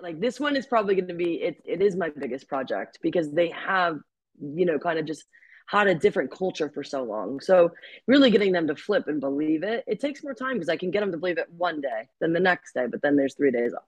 [0.01, 1.57] like this one is probably going to be it.
[1.65, 3.99] It is my biggest project because they have
[4.41, 5.25] you know kind of just
[5.67, 7.41] had a different culture for so long.
[7.41, 7.71] So
[8.07, 10.91] really getting them to flip and believe it, it takes more time because I can
[10.91, 13.51] get them to believe it one day, then the next day, but then there's three
[13.51, 13.83] days off.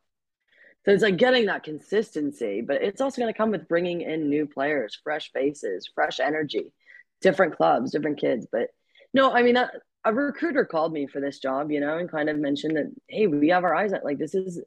[0.87, 4.31] So it's like getting that consistency, but it's also going to come with bringing in
[4.31, 6.73] new players, fresh faces, fresh energy,
[7.21, 8.47] different clubs, different kids.
[8.51, 8.69] But
[9.13, 12.39] no, I mean, a recruiter called me for this job, you know, and kind of
[12.39, 14.63] mentioned that, hey, we have our eyes on like this is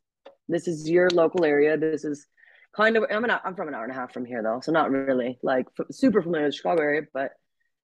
[0.50, 1.78] this is your local area.
[1.78, 2.28] This is
[2.76, 4.74] kind of I'm an, I'm from an hour and a half from here though, so
[4.74, 7.32] not really like super familiar with the Chicago area, but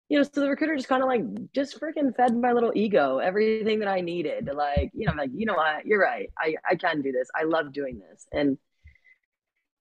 [0.10, 3.18] you know, so the recruiter just kind of like just freaking fed my little ego
[3.18, 4.50] everything that I needed.
[4.54, 6.30] Like, you know, like you know what, you're right.
[6.38, 7.30] I I can do this.
[7.36, 8.58] I love doing this, and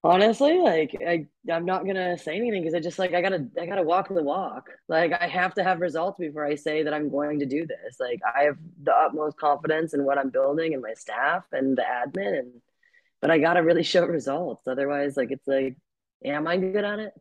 [0.05, 3.67] honestly like i i'm not gonna say anything because i just like i gotta i
[3.67, 7.09] gotta walk the walk like i have to have results before i say that i'm
[7.09, 10.83] going to do this like i have the utmost confidence in what i'm building and
[10.83, 12.51] my staff and the admin and
[13.21, 15.77] but i gotta really show results otherwise like it's like
[16.25, 17.13] am i good at it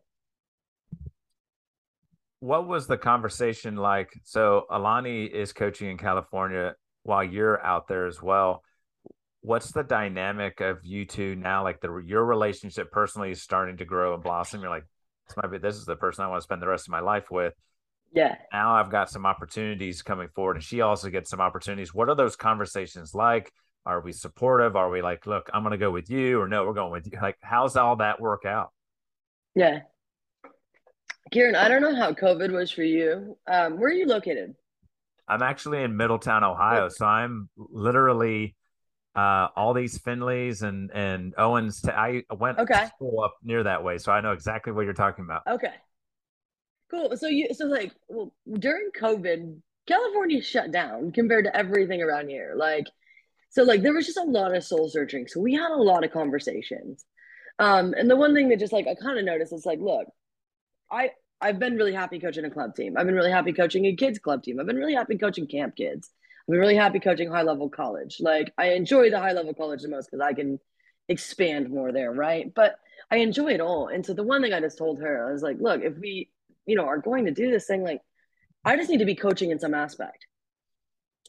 [2.41, 8.06] what was the conversation like so alani is coaching in california while you're out there
[8.06, 8.62] as well
[9.41, 11.63] what's the dynamic of you two now?
[11.63, 14.62] Like the your relationship personally is starting to grow and blossom.
[14.62, 14.86] You're like,
[15.27, 16.99] this might be this is the person I want to spend the rest of my
[16.99, 17.54] life with.
[18.13, 18.36] Yeah.
[18.54, 21.93] Now I've got some opportunities coming forward, and she also gets some opportunities.
[21.93, 23.51] What are those conversations like?
[23.86, 24.75] Are we supportive?
[24.75, 27.08] Are we like, look, I'm going to go with you, or no, we're going with
[27.12, 27.17] you?
[27.19, 28.71] Like, how's all that work out?
[29.56, 29.80] Yeah.
[31.31, 33.37] Kieran, I don't know how COVID was for you.
[33.47, 34.53] Um, where are you located?
[35.27, 38.55] I'm actually in Middletown, Ohio, so I'm literally
[39.15, 41.81] uh, all these Findlays and and Owens.
[41.83, 42.81] To, I went okay.
[42.81, 45.43] to school up near that way, so I know exactly what you're talking about.
[45.47, 45.73] Okay,
[46.89, 47.15] cool.
[47.15, 52.53] So you so like well during COVID, California shut down compared to everything around here.
[52.57, 52.87] Like
[53.51, 55.27] so like there was just a lot of soul searching.
[55.27, 57.05] So we had a lot of conversations.
[57.57, 60.07] Um, and the one thing that just like I kind of noticed is like, look,
[60.91, 61.11] I
[61.41, 62.95] I've been really happy coaching a club team.
[62.97, 64.60] I've been really happy coaching a kids club team.
[64.60, 66.12] I've been really happy coaching camp kids.
[66.43, 68.17] I've been really happy coaching high level college.
[68.19, 70.60] Like I enjoy the high level college the most because I can
[71.10, 72.54] expand more there, right?
[72.54, 72.75] But
[73.10, 73.88] I enjoy it all.
[73.88, 76.30] And so the one thing I just told her, I was like, look, if we,
[76.65, 78.01] you know, are going to do this thing, like
[78.63, 80.27] I just need to be coaching in some aspect.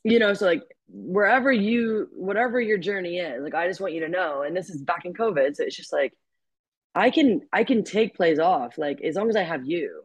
[0.04, 4.00] You know, so like wherever you whatever your journey is, like I just want you
[4.00, 4.42] to know.
[4.42, 5.56] And this is back in COVID.
[5.56, 6.12] So it's just like
[6.94, 10.02] I can I can take plays off like as long as I have you.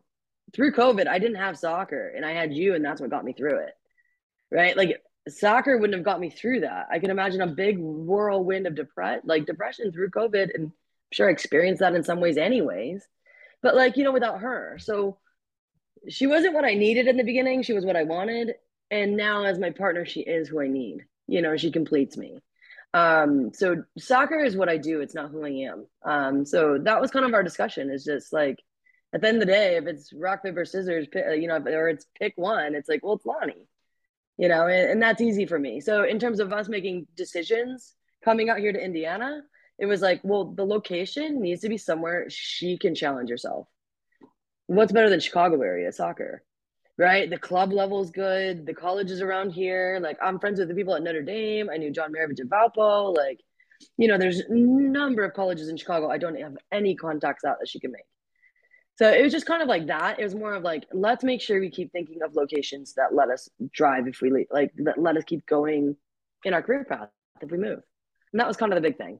[0.53, 3.33] Through COVID, I didn't have soccer and I had you and that's what got me
[3.33, 3.73] through it.
[4.51, 4.77] Right?
[4.77, 6.87] Like soccer wouldn't have got me through that.
[6.89, 10.73] I can imagine a big whirlwind of depression like depression through COVID and I'm
[11.11, 13.05] sure I experienced that in some ways anyways.
[13.61, 14.77] But like, you know, without her.
[14.79, 15.17] So
[16.07, 18.53] she wasn't what I needed in the beginning, she was what I wanted
[18.89, 21.05] and now as my partner she is who I need.
[21.27, 22.39] You know, she completes me.
[22.97, 25.01] Um, so soccer is what I do.
[25.01, 25.85] It's not who I am.
[26.03, 27.91] Um, so that was kind of our discussion.
[27.91, 28.59] Is just like
[29.13, 32.05] at the end of the day, if it's rock paper scissors, you know, or it's
[32.19, 33.67] pick one, it's like, well, it's Lonnie,
[34.37, 35.79] you know, and, and that's easy for me.
[35.79, 39.41] So in terms of us making decisions coming out here to Indiana,
[39.79, 43.67] it was like, well, the location needs to be somewhere she can challenge herself.
[44.65, 46.43] What's better than Chicago area soccer?
[46.99, 47.29] Right?
[47.29, 48.65] The club level is good.
[48.65, 51.69] The colleges around here, like I'm friends with the people at Notre Dame.
[51.69, 53.15] I knew John Marovich at Valpo.
[53.15, 53.39] Like,
[53.97, 56.09] you know, there's a number of colleges in Chicago.
[56.09, 58.05] I don't have any contacts out that she can make.
[58.97, 60.19] So it was just kind of like that.
[60.19, 63.29] It was more of like, let's make sure we keep thinking of locations that let
[63.29, 65.95] us drive if we leave, like that let us keep going
[66.43, 67.79] in our career path if we move.
[68.33, 69.19] And that was kind of the big thing.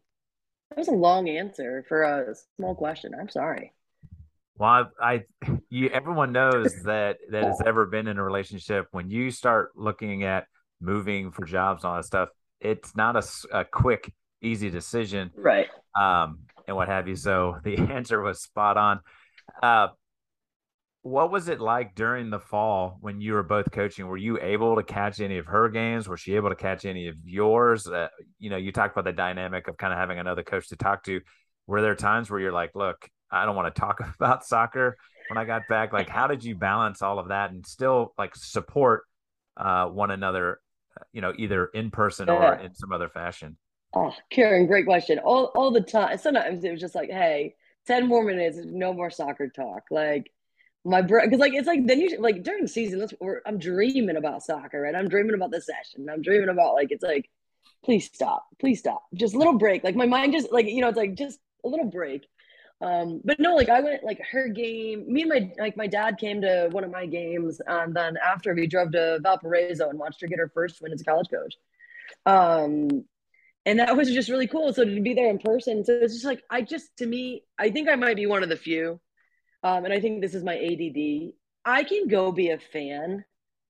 [0.71, 3.11] That was a long answer for a small question.
[3.19, 3.71] I'm sorry.
[4.58, 8.88] Well, I, I, you, everyone knows that that has ever been in a relationship.
[8.91, 10.46] When you start looking at
[10.82, 13.24] moving for jobs and all that stuff, it's not a,
[13.60, 15.67] a quick, easy decision, right?
[15.96, 17.15] Um, and what have you.
[17.15, 19.00] So the answer was spot on.
[19.62, 19.88] Uh,
[21.04, 24.08] what was it like during the fall when you were both coaching?
[24.08, 26.10] Were you able to catch any of her games?
[26.10, 27.88] Was she able to catch any of yours?
[27.88, 30.76] Uh, you know, you talked about the dynamic of kind of having another coach to
[30.76, 31.22] talk to.
[31.65, 34.97] Were there times where you're like, look, I don't want to talk about soccer
[35.29, 35.93] when I got back.
[35.93, 39.03] Like, how did you balance all of that and still like support
[39.55, 40.59] uh, one another,
[41.11, 43.57] you know, either in person or in some other fashion?
[43.93, 45.19] Oh, Kieran, great question.
[45.19, 46.17] All all the time.
[46.17, 47.55] Sometimes it was just like, hey,
[47.87, 49.83] 10 more minutes, no more soccer talk.
[49.89, 50.31] Like
[50.85, 53.57] my bro, because like it's like then you like during the season, that's where I'm
[53.57, 54.95] dreaming about soccer, right?
[54.95, 56.07] I'm dreaming about the session.
[56.11, 57.29] I'm dreaming about like it's like,
[57.83, 59.83] please stop, please stop, just a little break.
[59.83, 62.25] Like my mind just like you know, it's like just a little break.
[62.79, 65.11] Um, but no, like I went like her game.
[65.11, 68.53] Me and my like my dad came to one of my games, and then after
[68.53, 71.55] we drove to Valparaiso and watched her get her first win as a college coach.
[72.25, 73.05] Um,
[73.65, 74.71] and that was just really cool.
[74.73, 77.71] So to be there in person, so it's just like I just to me, I
[77.71, 78.99] think I might be one of the few,
[79.63, 81.33] um, and I think this is my ADD.
[81.65, 83.25] I can go be a fan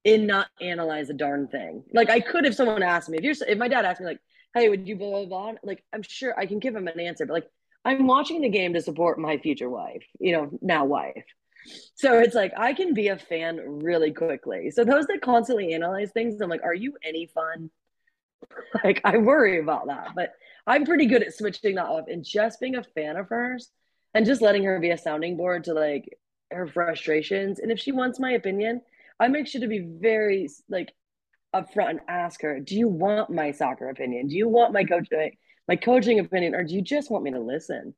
[0.05, 1.83] and not analyze a darn thing.
[1.93, 3.17] Like I could if someone asked me.
[3.17, 4.21] If you're if my dad asked me like,
[4.53, 7.25] "Hey, would you blah blah blah?" Like I'm sure I can give him an answer,
[7.25, 7.49] but like
[7.85, 11.23] I'm watching the game to support my future wife, you know, now wife.
[11.95, 14.71] So it's like I can be a fan really quickly.
[14.71, 17.69] So those that constantly analyze things, I'm like, are you any fun?
[18.83, 20.33] like I worry about that, but
[20.65, 23.71] I'm pretty good at switching that off and just being a fan of hers
[24.13, 26.17] and just letting her be a sounding board to like
[26.51, 27.59] her frustrations.
[27.59, 28.81] And if she wants my opinion,
[29.19, 30.93] I make sure to be very like
[31.55, 34.27] upfront and ask her, do you want my soccer opinion?
[34.27, 35.07] Do you want my coach?
[35.67, 37.93] My coaching opinion or do you just want me to listen?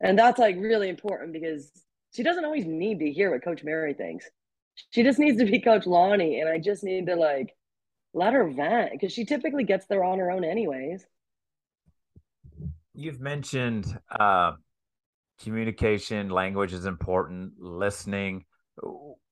[0.00, 1.70] And that's like really important because
[2.14, 4.28] she doesn't always need to hear what coach mary thinks.
[4.90, 7.54] She just needs to be coach lonnie and i just need to like
[8.12, 11.04] let her vent because she typically gets there on her own anyways.
[12.94, 14.52] You've mentioned uh
[15.42, 18.44] communication language is important listening.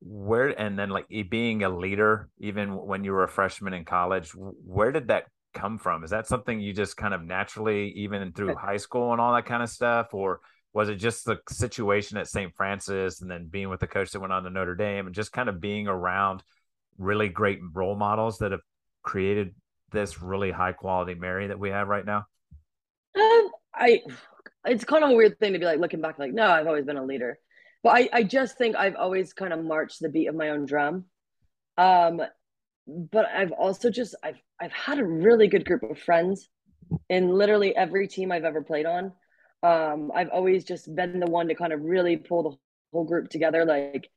[0.00, 4.32] Where and then like being a leader even when you were a freshman in college
[4.32, 5.24] where did that
[5.60, 6.04] come from?
[6.04, 9.46] Is that something you just kind of naturally, even through high school and all that
[9.46, 10.40] kind of stuff, or
[10.74, 12.54] Was it just the situation at St.
[12.54, 15.32] Francis and then being with the coach that went on to Notre Dame and just
[15.32, 16.42] kind of being around
[16.98, 18.60] really great role models that have
[19.02, 19.54] created
[19.90, 22.26] this really high quality Mary that we have right now?
[23.16, 24.02] Um, I
[24.68, 26.84] it's kind of a weird thing to be like looking back like no i've always
[26.84, 27.38] been a leader
[27.82, 30.66] but i i just think i've always kind of marched the beat of my own
[30.66, 31.04] drum
[31.76, 32.20] um
[32.88, 36.48] but i've also just i've i've had a really good group of friends
[37.08, 39.12] in literally every team i've ever played on
[39.62, 42.56] um i've always just been the one to kind of really pull the
[42.92, 44.08] whole group together like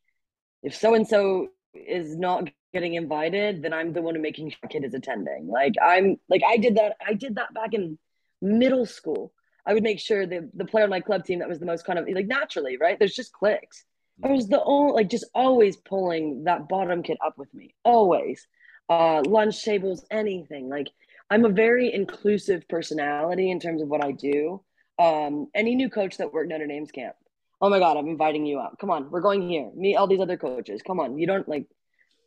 [0.63, 4.85] if so and so is not getting invited then i'm the one making sure kid
[4.85, 7.97] is attending like i'm like i did that i did that back in
[8.41, 9.33] middle school
[9.65, 11.85] I would make sure the the player on my club team that was the most
[11.85, 12.97] kind of like naturally, right?
[12.97, 13.85] There's just clicks.
[14.23, 18.47] I was the only like just always pulling that bottom kid up with me, always.
[18.91, 20.67] Uh, lunch tables, anything.
[20.67, 20.89] Like
[21.29, 24.61] I'm a very inclusive personality in terms of what I do.
[24.99, 27.15] Um, any new coach that worked Notre Dame's camp,
[27.61, 28.77] oh my god, I'm inviting you out.
[28.79, 29.71] Come on, we're going here.
[29.73, 30.81] Meet all these other coaches.
[30.85, 31.67] Come on, you don't like.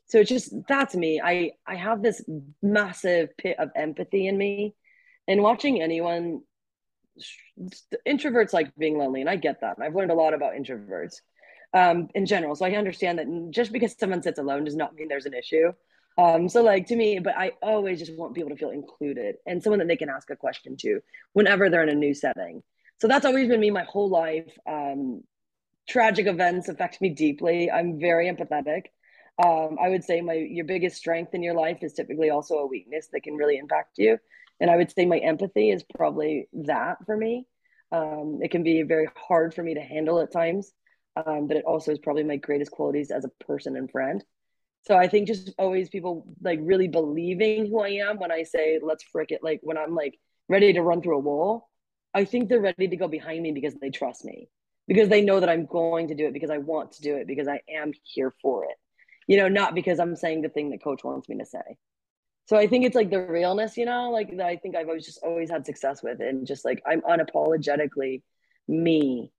[0.07, 1.21] So it's just that's me.
[1.23, 2.25] I I have this
[2.63, 4.75] massive pit of empathy in me,
[5.29, 6.41] and watching anyone
[8.09, 11.21] introverts like being lonely and i get that i've learned a lot about introverts
[11.73, 15.07] um, in general so i understand that just because someone sits alone does not mean
[15.07, 15.71] there's an issue
[16.17, 19.63] um, so like to me but i always just want people to feel included and
[19.63, 21.01] someone that they can ask a question to
[21.33, 22.63] whenever they're in a new setting.
[22.99, 24.57] So that's always been me my whole life.
[24.69, 25.23] Um,
[25.89, 27.71] tragic events affect me deeply.
[27.71, 28.85] I'm very empathetic.
[29.45, 32.67] Um, i would say my your biggest strength in your life is typically also a
[32.69, 34.19] weakness that can really impact you.
[34.61, 37.47] And I would say my empathy is probably that for me.
[37.91, 40.73] Um, it can be very hard for me to handle at times,
[41.17, 44.25] um, but it also is probably my greatest qualities as a person and friend.
[44.87, 48.79] So I think just always people like really believing who I am when I say
[48.83, 49.43] let's frick it.
[49.43, 50.19] Like when I'm like
[50.49, 51.71] ready to run through a wall,
[52.13, 54.49] I think they're ready to go behind me because they trust me,
[54.87, 57.27] because they know that I'm going to do it because I want to do it
[57.27, 58.77] because I am here for it.
[59.27, 61.79] You know, not because I'm saying the thing that coach wants me to say
[62.47, 65.07] so I think it's like the realness, you know, like that I think I've always
[65.07, 68.23] just always had success with and just like I'm unapologetically
[68.69, 69.33] me.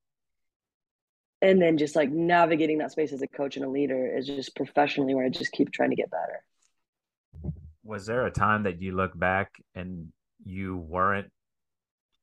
[1.46, 4.56] And then just like navigating that space as a coach and a leader is just
[4.56, 7.54] professionally where I just keep trying to get better.
[7.84, 10.08] Was there a time that you look back and
[10.44, 11.32] you weren't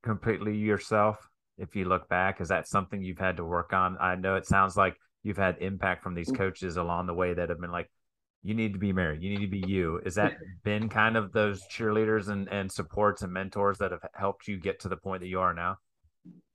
[0.02, 1.28] completely yourself?
[1.56, 3.96] If you look back, is that something you've had to work on?
[4.00, 6.36] I know it sounds like you've had impact from these mm.
[6.36, 7.88] coaches along the way that have been like,
[8.42, 9.22] you need to be married.
[9.22, 10.00] You need to be you.
[10.04, 14.48] Is that been kind of those cheerleaders and, and supports and mentors that have helped
[14.48, 15.76] you get to the point that you are now?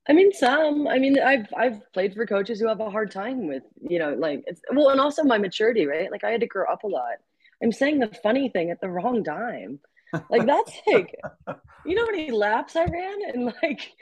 [0.08, 0.88] I mean, some.
[0.88, 4.14] I mean, I've I've played for coaches who have a hard time with, you know,
[4.14, 6.10] like it's well, and also my maturity, right?
[6.10, 7.18] Like I had to grow up a lot.
[7.62, 9.80] I'm saying the funny thing at the wrong time.
[10.30, 11.14] Like that's like,
[11.84, 13.92] you know how many laps I ran and like,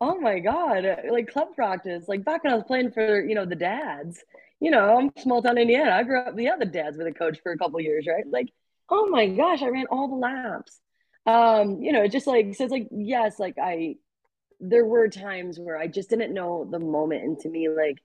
[0.00, 2.06] oh my god, like club practice.
[2.08, 4.22] Like back when I was playing for, you know, the dads
[4.62, 5.90] you know, I'm small town Indiana.
[5.90, 8.24] I grew up, the other dads were the coach for a couple years, right?
[8.30, 8.48] Like,
[8.88, 10.78] oh my gosh, I ran all the laps.
[11.26, 13.96] Um, you know, just like, so it's like, yes, like I,
[14.62, 17.24] there were times where I just didn't know the moment.
[17.24, 17.98] And to me, like,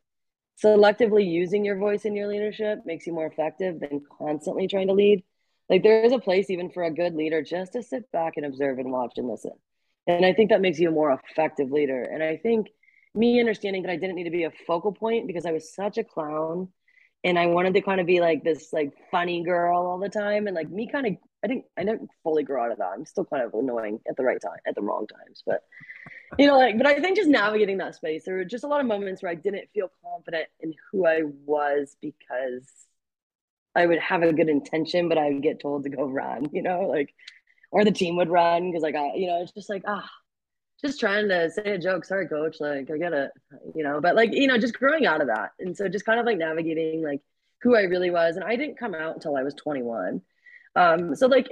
[0.62, 4.94] selectively using your voice in your leadership makes you more effective than constantly trying to
[4.94, 5.24] lead.
[5.70, 8.46] Like, there is a place even for a good leader just to sit back and
[8.46, 9.52] observe and watch and listen.
[10.08, 12.04] And I think that makes you a more effective leader.
[12.04, 12.68] And I think,
[13.16, 15.98] me understanding that I didn't need to be a focal point because I was such
[15.98, 16.70] a clown
[17.24, 20.48] and I wanted to kind of be like this like funny girl all the time
[20.48, 22.92] and like me kind of I think I didn't fully grow out of that.
[22.96, 25.62] I'm still kind of annoying at the right time at the wrong times, but
[26.38, 28.82] you know like but I think just navigating that space there were just a lot
[28.82, 32.70] of moments where I didn't feel confident in who I was because
[33.76, 36.62] I would have a good intention but I would get told to go run, you
[36.62, 37.14] know, like
[37.72, 40.10] or the team would run because I you know it's just like ah
[40.82, 42.06] just trying to say a joke.
[42.06, 42.58] Sorry, coach.
[42.60, 43.32] Like, I get it,
[43.76, 45.52] you know, but like, you know, just growing out of that.
[45.60, 47.22] And so just kind of like navigating like
[47.62, 48.36] who I really was.
[48.36, 50.22] And I didn't come out until I was 21.
[50.76, 51.50] Um, so like,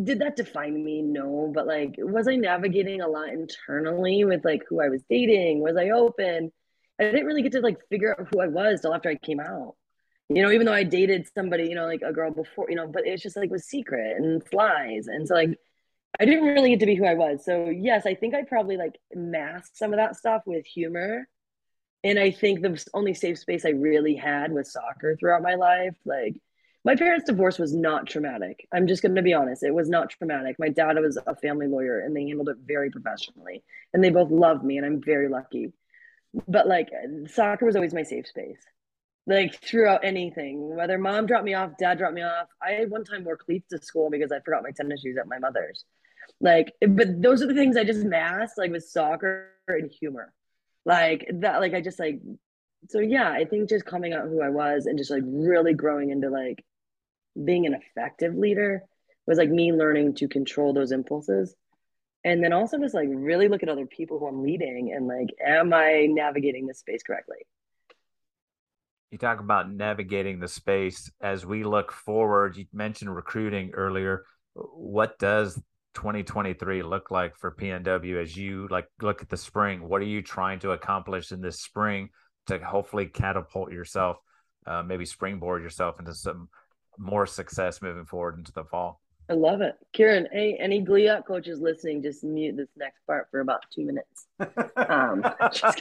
[0.00, 1.02] did that define me?
[1.02, 5.60] No, but like, was I navigating a lot internally with like who I was dating?
[5.60, 6.50] Was I open?
[6.98, 9.40] I didn't really get to like figure out who I was till after I came
[9.40, 9.74] out.
[10.28, 12.86] You know, even though I dated somebody, you know, like a girl before, you know,
[12.86, 15.08] but it's just like was secret and flies.
[15.08, 16.22] And so like mm-hmm.
[16.22, 17.44] I didn't really get to be who I was.
[17.44, 21.28] So yes, I think I probably like masked some of that stuff with humor.
[22.04, 25.94] And I think the only safe space I really had was soccer throughout my life.
[26.06, 26.36] Like
[26.84, 28.66] my parents' divorce was not traumatic.
[28.72, 29.62] I'm just going to be honest.
[29.62, 30.56] It was not traumatic.
[30.58, 33.62] My dad was a family lawyer and they handled it very professionally.
[33.92, 35.72] And they both loved me and I'm very lucky.
[36.48, 36.90] But like
[37.28, 38.60] soccer was always my safe space.
[39.26, 42.48] Like throughout anything, whether mom dropped me off, dad dropped me off.
[42.60, 45.38] I one time wore cleats to school because I forgot my tennis shoes at my
[45.38, 45.84] mother's.
[46.40, 50.32] Like, but those are the things I just masked, like with soccer and humor.
[50.84, 52.20] like that like i just like
[52.88, 56.10] so yeah i think just coming out who i was and just like really growing
[56.10, 56.64] into like
[57.42, 58.82] being an effective leader
[59.26, 61.54] was like me learning to control those impulses.
[62.24, 65.28] And then also just like really look at other people who i'm leading and like
[65.44, 67.38] am i navigating this space correctly?
[69.10, 71.10] You talk about navigating the space.
[71.20, 74.24] As we look forward you mentioned recruiting earlier.
[74.54, 75.60] What does
[75.94, 79.88] 2023 look like for PNW as you like look at the spring?
[79.88, 82.10] What are you trying to accomplish in this spring
[82.46, 84.18] to hopefully catapult yourself,
[84.66, 86.48] uh, maybe springboard yourself into some
[87.02, 89.00] more success moving forward into the fall?
[89.28, 89.76] I love it.
[89.92, 94.26] Kieran, any, any GLIAC coaches listening, just mute this next part for about two minutes.
[94.76, 95.80] Um, just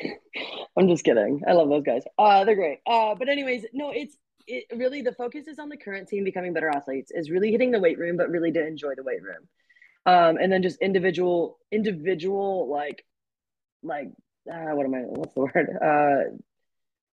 [0.76, 1.42] I'm just kidding.
[1.46, 2.02] I love those guys.
[2.18, 2.78] Uh, they're great.
[2.86, 6.52] Uh, but anyways, no, it's it really the focus is on the current team becoming
[6.52, 9.48] better athletes is really hitting the weight room but really to enjoy the weight room
[10.06, 13.04] um and then just individual individual like
[13.82, 14.08] like
[14.52, 16.34] uh, what am i what's the word uh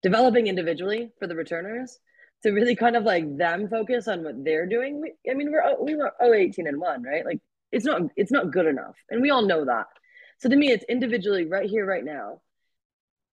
[0.03, 1.99] developing individually for the returners
[2.43, 5.63] to really kind of like them focus on what they're doing we, i mean we're
[5.63, 7.41] oh, we were 18 and 1 right like
[7.73, 9.87] it's not it's not good enough and we all know that
[10.39, 12.41] so to me it's individually right here right now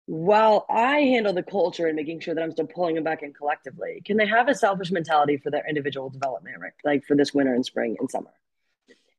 [0.06, 3.32] while I handle the culture and making sure that I'm still pulling them back in
[3.32, 6.72] collectively, can they have a selfish mentality for their individual development, right?
[6.84, 8.32] Like for this winter and spring and summer.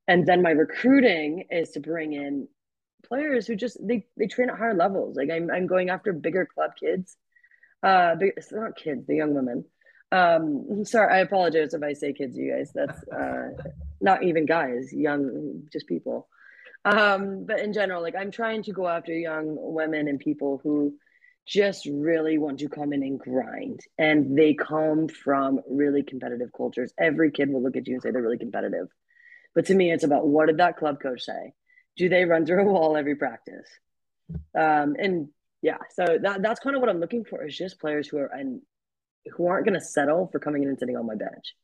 [0.07, 2.47] And then my recruiting is to bring in
[3.05, 5.15] players who just they they train at higher levels.
[5.15, 7.15] Like I'm I'm going after bigger club kids.
[7.83, 9.65] Uh it's not kids, the young women.
[10.11, 12.71] Um sorry, I apologize if I say kids, you guys.
[12.73, 13.49] That's uh
[14.01, 16.27] not even guys, young just people.
[16.85, 20.93] Um, but in general, like I'm trying to go after young women and people who
[21.45, 23.81] just really want to come in and grind.
[23.97, 26.93] And they come from really competitive cultures.
[26.97, 28.87] Every kid will look at you and say they're really competitive.
[29.55, 31.53] But to me, it's about what did that club coach say?
[31.97, 33.67] Do they run through a wall every practice?
[34.57, 35.29] Um, and
[35.63, 38.27] yeah, so that that's kind of what I'm looking for is just players who are
[38.27, 38.61] and
[39.35, 41.55] who aren't going to settle for coming in and sitting on my bench.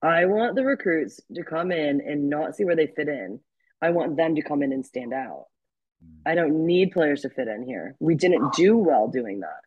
[0.00, 3.40] I want the recruits to come in and not see where they fit in
[3.82, 5.46] I want them to come in and stand out.
[6.02, 6.30] Mm.
[6.30, 7.96] I don't need players to fit in here.
[7.98, 9.60] We didn't do well doing that.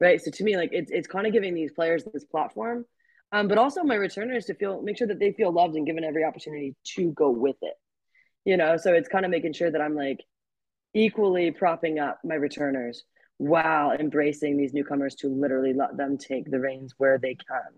[0.00, 0.20] Right.
[0.20, 2.84] So to me, like it's it's kind of giving these players this platform.
[3.32, 6.02] Um, but also my returners to feel make sure that they feel loved and given
[6.02, 7.74] every opportunity to go with it.
[8.44, 10.18] You know, so it's kind of making sure that I'm like
[10.94, 13.04] equally propping up my returners
[13.40, 17.72] while embracing these newcomers to literally let them take the reins where they can.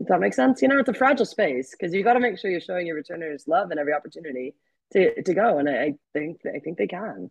[0.00, 0.60] Does that make sense?
[0.60, 2.96] You know, it's a fragile space because you got to make sure you're showing your
[2.96, 4.56] returners love and every opportunity
[4.94, 5.58] to to go.
[5.58, 7.30] And I, I think I think they can.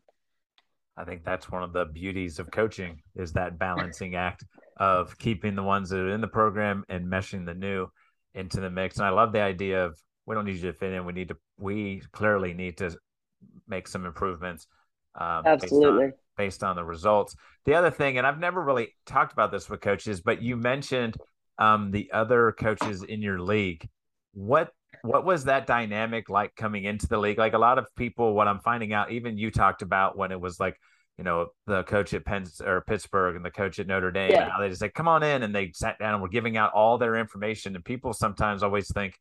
[0.95, 4.45] I think that's one of the beauties of coaching is that balancing act
[4.77, 7.87] of keeping the ones that are in the program and meshing the new
[8.35, 8.97] into the mix.
[8.97, 11.03] And I love the idea of we don't need you to fit in.
[11.03, 12.95] We need to we clearly need to
[13.67, 14.67] make some improvements.
[15.19, 16.11] Um, Absolutely.
[16.37, 17.35] Based on, the results.
[17.65, 21.17] The other thing, and I've never really talked about this with coaches, but you mentioned
[21.59, 23.87] um, the other coaches in your league.
[24.33, 24.71] What
[25.03, 27.37] what was that dynamic like coming into the league?
[27.37, 30.39] Like a lot of people, what I'm finding out, even you talked about when it
[30.39, 30.75] was like,
[31.17, 34.31] you know, the coach at Penn or Pittsburgh and the coach at Notre Dame.
[34.31, 34.51] Yeah.
[34.59, 36.97] they just say, "Come on in," and they sat down and were giving out all
[36.97, 37.75] their information.
[37.75, 39.17] And people sometimes always think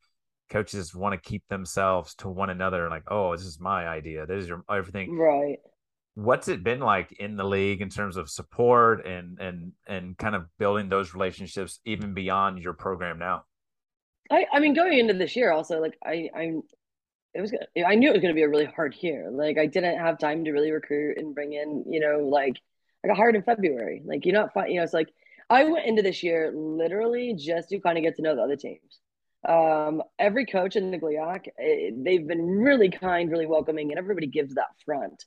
[0.51, 4.27] coaches want to keep themselves to one another, like, "Oh, this is my idea.
[4.27, 5.59] This is your everything." Right
[6.15, 10.35] what's it been like in the league in terms of support and and and kind
[10.35, 13.45] of building those relationships even beyond your program now?
[14.31, 16.63] I i mean going into this year also like i i'm
[17.35, 17.53] it was
[17.87, 19.31] i knew it was going to be a really hard year.
[19.31, 22.57] Like i didn't have time to really recruit and bring in you know like
[23.05, 24.03] i got hired in february.
[24.05, 25.11] Like you're not you know it's like
[25.49, 28.57] i went into this year literally just to kind of get to know the other
[28.57, 29.01] teams.
[29.49, 34.27] Um every coach in the GLIAC, eh, they've been really kind really welcoming and everybody
[34.27, 35.25] gives that front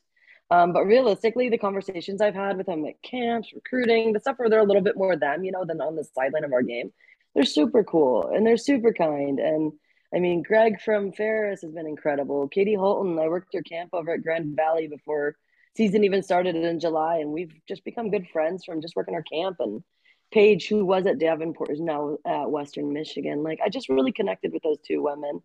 [0.51, 4.49] um, but realistically, the conversations I've had with them at camps, recruiting, the stuff where
[4.49, 6.91] they're a little bit more them, you know, than on the sideline of our game,
[7.33, 9.39] they're super cool and they're super kind.
[9.39, 9.71] And
[10.13, 12.47] I mean, Greg from Ferris has been incredible.
[12.47, 15.35] Katie Hultin, I worked her camp over at Grand Valley before
[15.75, 19.23] season even started in July, and we've just become good friends from just working our
[19.23, 19.57] camp.
[19.59, 19.83] And
[20.31, 23.41] Paige, who was at Davenport, is now at Western Michigan.
[23.41, 25.41] Like, I just really connected with those two women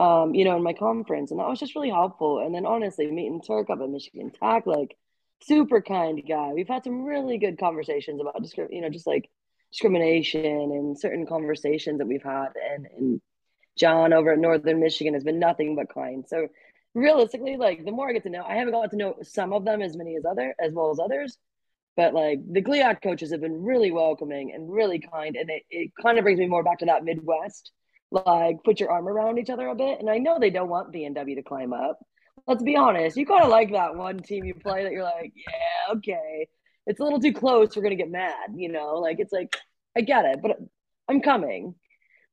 [0.00, 1.30] um, you know, in my conference.
[1.30, 2.40] And that was just really helpful.
[2.40, 4.96] And then honestly, meeting Turk up at Michigan Tech, like
[5.42, 6.52] super kind guy.
[6.54, 9.28] We've had some really good conversations about you know, just like
[9.70, 12.48] discrimination and certain conversations that we've had.
[12.74, 13.20] And, and
[13.78, 16.24] John over at Northern Michigan has been nothing but kind.
[16.26, 16.48] So
[16.94, 19.64] realistically, like the more I get to know, I haven't got to know some of
[19.64, 21.38] them as many as other as well as others.
[21.96, 25.36] But like the GLIAC coaches have been really welcoming and really kind.
[25.36, 27.70] And it, it kind of brings me more back to that Midwest
[28.12, 30.00] like put your arm around each other a bit.
[30.00, 31.98] And I know they don't want PNW to climb up.
[32.46, 33.16] Let's be honest.
[33.16, 36.48] You kind of like that one team you play that you're like, yeah, okay.
[36.86, 37.76] It's a little too close.
[37.76, 38.94] We're gonna get mad, you know.
[38.96, 39.56] Like it's like
[39.96, 40.58] I get it, but
[41.08, 41.74] I'm coming.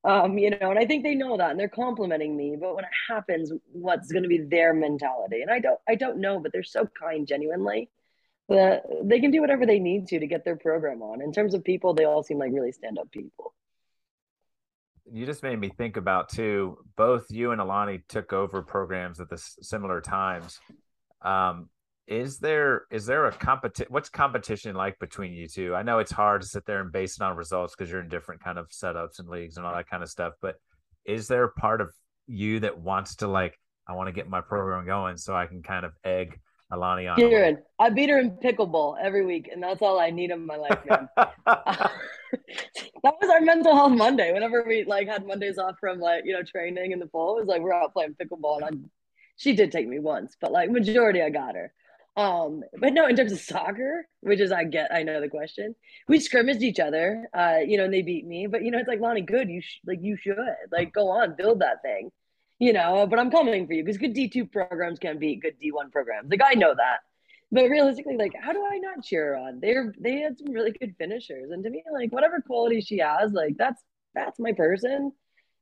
[0.04, 2.56] Um, you know, and I think they know that and they're complimenting me.
[2.60, 5.42] But when it happens, what's to be their mentality?
[5.42, 6.40] And I don't, I don't know.
[6.40, 7.90] But they're so kind, genuinely,
[8.48, 11.22] that they can do whatever they need to to get their program on.
[11.22, 13.54] In terms of people, they all seem like really stand-up people.
[15.12, 16.78] You just made me think about too.
[16.96, 20.60] Both you and Alani took over programs at the similar times.
[21.22, 21.70] Um,
[22.10, 26.12] is there is there a competition what's competition like between you two i know it's
[26.12, 28.68] hard to sit there and base it on results because you're in different kind of
[28.70, 30.56] setups and leagues and all that kind of stuff but
[31.06, 31.94] is there a part of
[32.26, 35.62] you that wants to like i want to get my program going so i can
[35.62, 36.40] kind of egg
[36.72, 40.32] alani on Kieran, i beat her in pickleball every week and that's all i need
[40.32, 41.08] in my life man.
[43.04, 46.34] that was our mental health monday whenever we like had mondays off from like you
[46.34, 48.90] know training in the fall it was like we're out playing pickleball and I,
[49.36, 51.72] she did take me once but like majority i got her
[52.20, 55.74] um, but no, in terms of soccer, which is I get, I know the question.
[56.10, 58.46] We scrimmaged each other, uh, you know, and they beat me.
[58.48, 59.50] But you know, it's like Lonnie, good.
[59.50, 60.38] You sh- like you should
[60.70, 62.12] like go on, build that thing,
[62.58, 63.08] you know.
[63.08, 65.92] But I'm coming for you because good D two programs can beat good D one
[65.92, 66.30] programs.
[66.30, 66.98] Like I know that.
[67.52, 69.60] But realistically, like, how do I not cheer her on?
[69.60, 73.32] They're they had some really good finishers, and to me, like, whatever quality she has,
[73.32, 73.82] like that's
[74.14, 75.12] that's my person.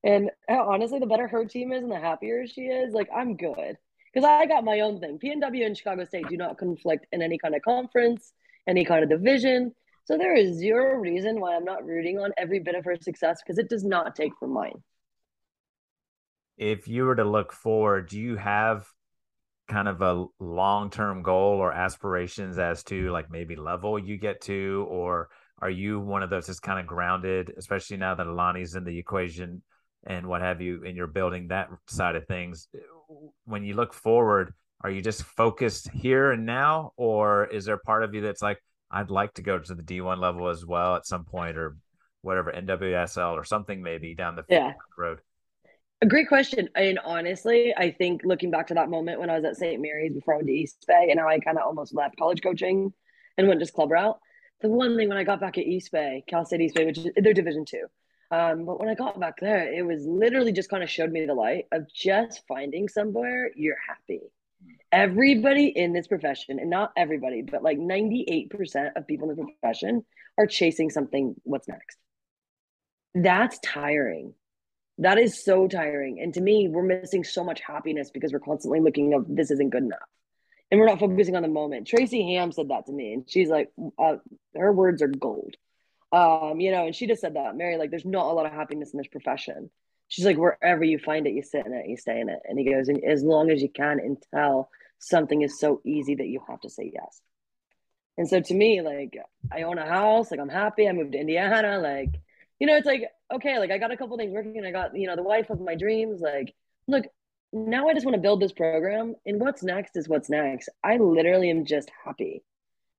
[0.03, 3.77] And honestly, the better her team is, and the happier she is, like I'm good
[4.13, 5.19] because I got my own thing.
[5.19, 8.33] PNW and Chicago State do not conflict in any kind of conference,
[8.67, 9.73] any kind of division.
[10.05, 13.41] So there is zero reason why I'm not rooting on every bit of her success
[13.43, 14.81] because it does not take from mine.
[16.57, 18.87] If you were to look forward, do you have
[19.67, 24.85] kind of a long-term goal or aspirations as to like maybe level you get to
[24.89, 28.85] or are you one of those that's kind of grounded especially now that Alani's in
[28.85, 29.61] the equation
[30.05, 32.79] and what have you and you're building that side of things eh,
[33.45, 38.03] when you look forward, are you just focused here and now, or is there part
[38.03, 38.61] of you that's like,
[38.91, 41.77] I'd like to go to the D1 level as well at some point, or
[42.21, 44.73] whatever NWSL or something maybe down the yeah.
[44.97, 45.19] road?
[46.01, 46.69] A great question.
[46.75, 49.81] And honestly, I think looking back to that moment when I was at St.
[49.81, 52.41] Mary's before I went to East Bay, and how I kind of almost left college
[52.43, 52.93] coaching
[53.37, 54.19] and went just club route.
[54.61, 56.99] The one thing when I got back at East Bay, Cal State East Bay, which
[56.99, 57.85] is their Division two,
[58.29, 61.25] um, but when I got back there, it was literally just kind of showed me
[61.25, 64.21] the light of just finding somewhere you're happy.
[64.91, 70.05] Everybody in this profession, and not everybody, but like 98% of people in the profession
[70.37, 71.35] are chasing something.
[71.43, 71.97] What's next?
[73.15, 74.33] That's tiring.
[74.99, 76.19] That is so tiring.
[76.21, 79.69] And to me, we're missing so much happiness because we're constantly looking of this isn't
[79.69, 79.99] good enough.
[80.71, 81.87] And we're not focusing on the moment.
[81.87, 84.17] Tracy Ham said that to me, and she's like, uh,
[84.55, 85.55] her words are gold
[86.11, 88.53] um, you know, and she just said that, Mary, like, there's not a lot of
[88.53, 89.69] happiness in this profession.
[90.07, 92.39] She's like, wherever you find it, you sit in it, you stay in it.
[92.45, 94.69] And he goes, and as long as you can until
[94.99, 97.21] something is so easy that you have to say yes.
[98.17, 99.17] And so to me, like,
[99.51, 100.87] I own a house, like, I'm happy.
[100.87, 101.77] I moved to Indiana.
[101.77, 102.15] Like,
[102.57, 104.63] you know, it's like, okay, like, I got a couple things working.
[104.65, 106.21] I got, you know, the wife of my dreams.
[106.21, 106.53] Like,
[106.87, 107.05] look,
[107.53, 109.15] now I just want to build this program.
[109.25, 110.69] And what's next is what's next.
[110.83, 112.43] I literally am just happy.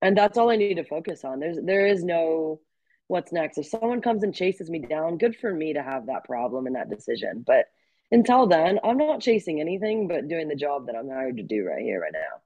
[0.00, 1.40] And that's all I need to focus on.
[1.40, 2.60] There's, there is no,
[3.08, 3.58] what's next.
[3.58, 6.76] If someone comes and chases me down, good for me to have that problem and
[6.76, 7.44] that decision.
[7.46, 7.66] But
[8.10, 11.64] until then, I'm not chasing anything but doing the job that I'm hired to do
[11.64, 12.40] right here, right now.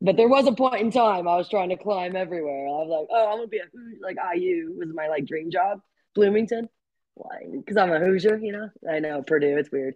[0.00, 2.66] But there was a point in time I was trying to climb everywhere.
[2.66, 3.64] I was like, oh, I'm gonna be a
[4.02, 5.80] like IU was my like dream job.
[6.18, 6.68] Bloomington,
[7.14, 7.44] why?
[7.52, 8.70] Because I'm a Hoosier, you know.
[8.90, 9.56] I know Purdue.
[9.56, 9.94] It's weird.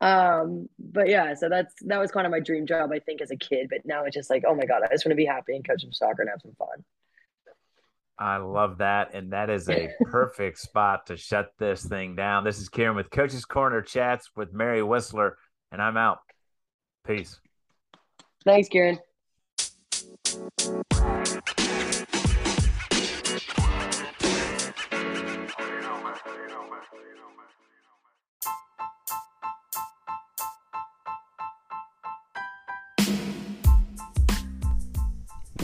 [0.00, 3.30] Um, but yeah, so that's that was kind of my dream job, I think, as
[3.30, 3.66] a kid.
[3.68, 5.66] But now it's just like, oh my god, I just want to be happy and
[5.66, 6.84] coach some soccer and have some fun.
[8.18, 9.12] I love that.
[9.12, 12.44] And that is a perfect spot to shut this thing down.
[12.44, 15.36] This is Kieran with Coach's Corner Chats with Mary Whistler,
[15.70, 16.20] and I'm out.
[17.06, 17.38] Peace.
[18.42, 18.98] Thanks, Kieran.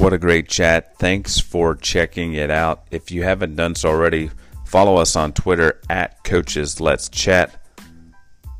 [0.04, 0.98] What a great chat.
[0.98, 2.86] Thanks for checking it out.
[2.90, 4.30] If you haven't done so already,
[4.66, 7.58] follow us on Twitter at Coaches Let's Chat.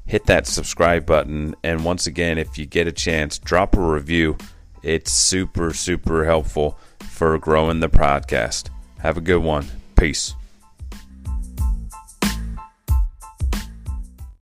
[0.07, 1.55] Hit that subscribe button.
[1.63, 4.39] And once again, if you get a chance, drop a review.
[4.83, 6.79] It's super, super helpful
[7.11, 8.71] for growing the podcast.
[9.01, 9.67] Have a good one.
[9.97, 10.35] Peace.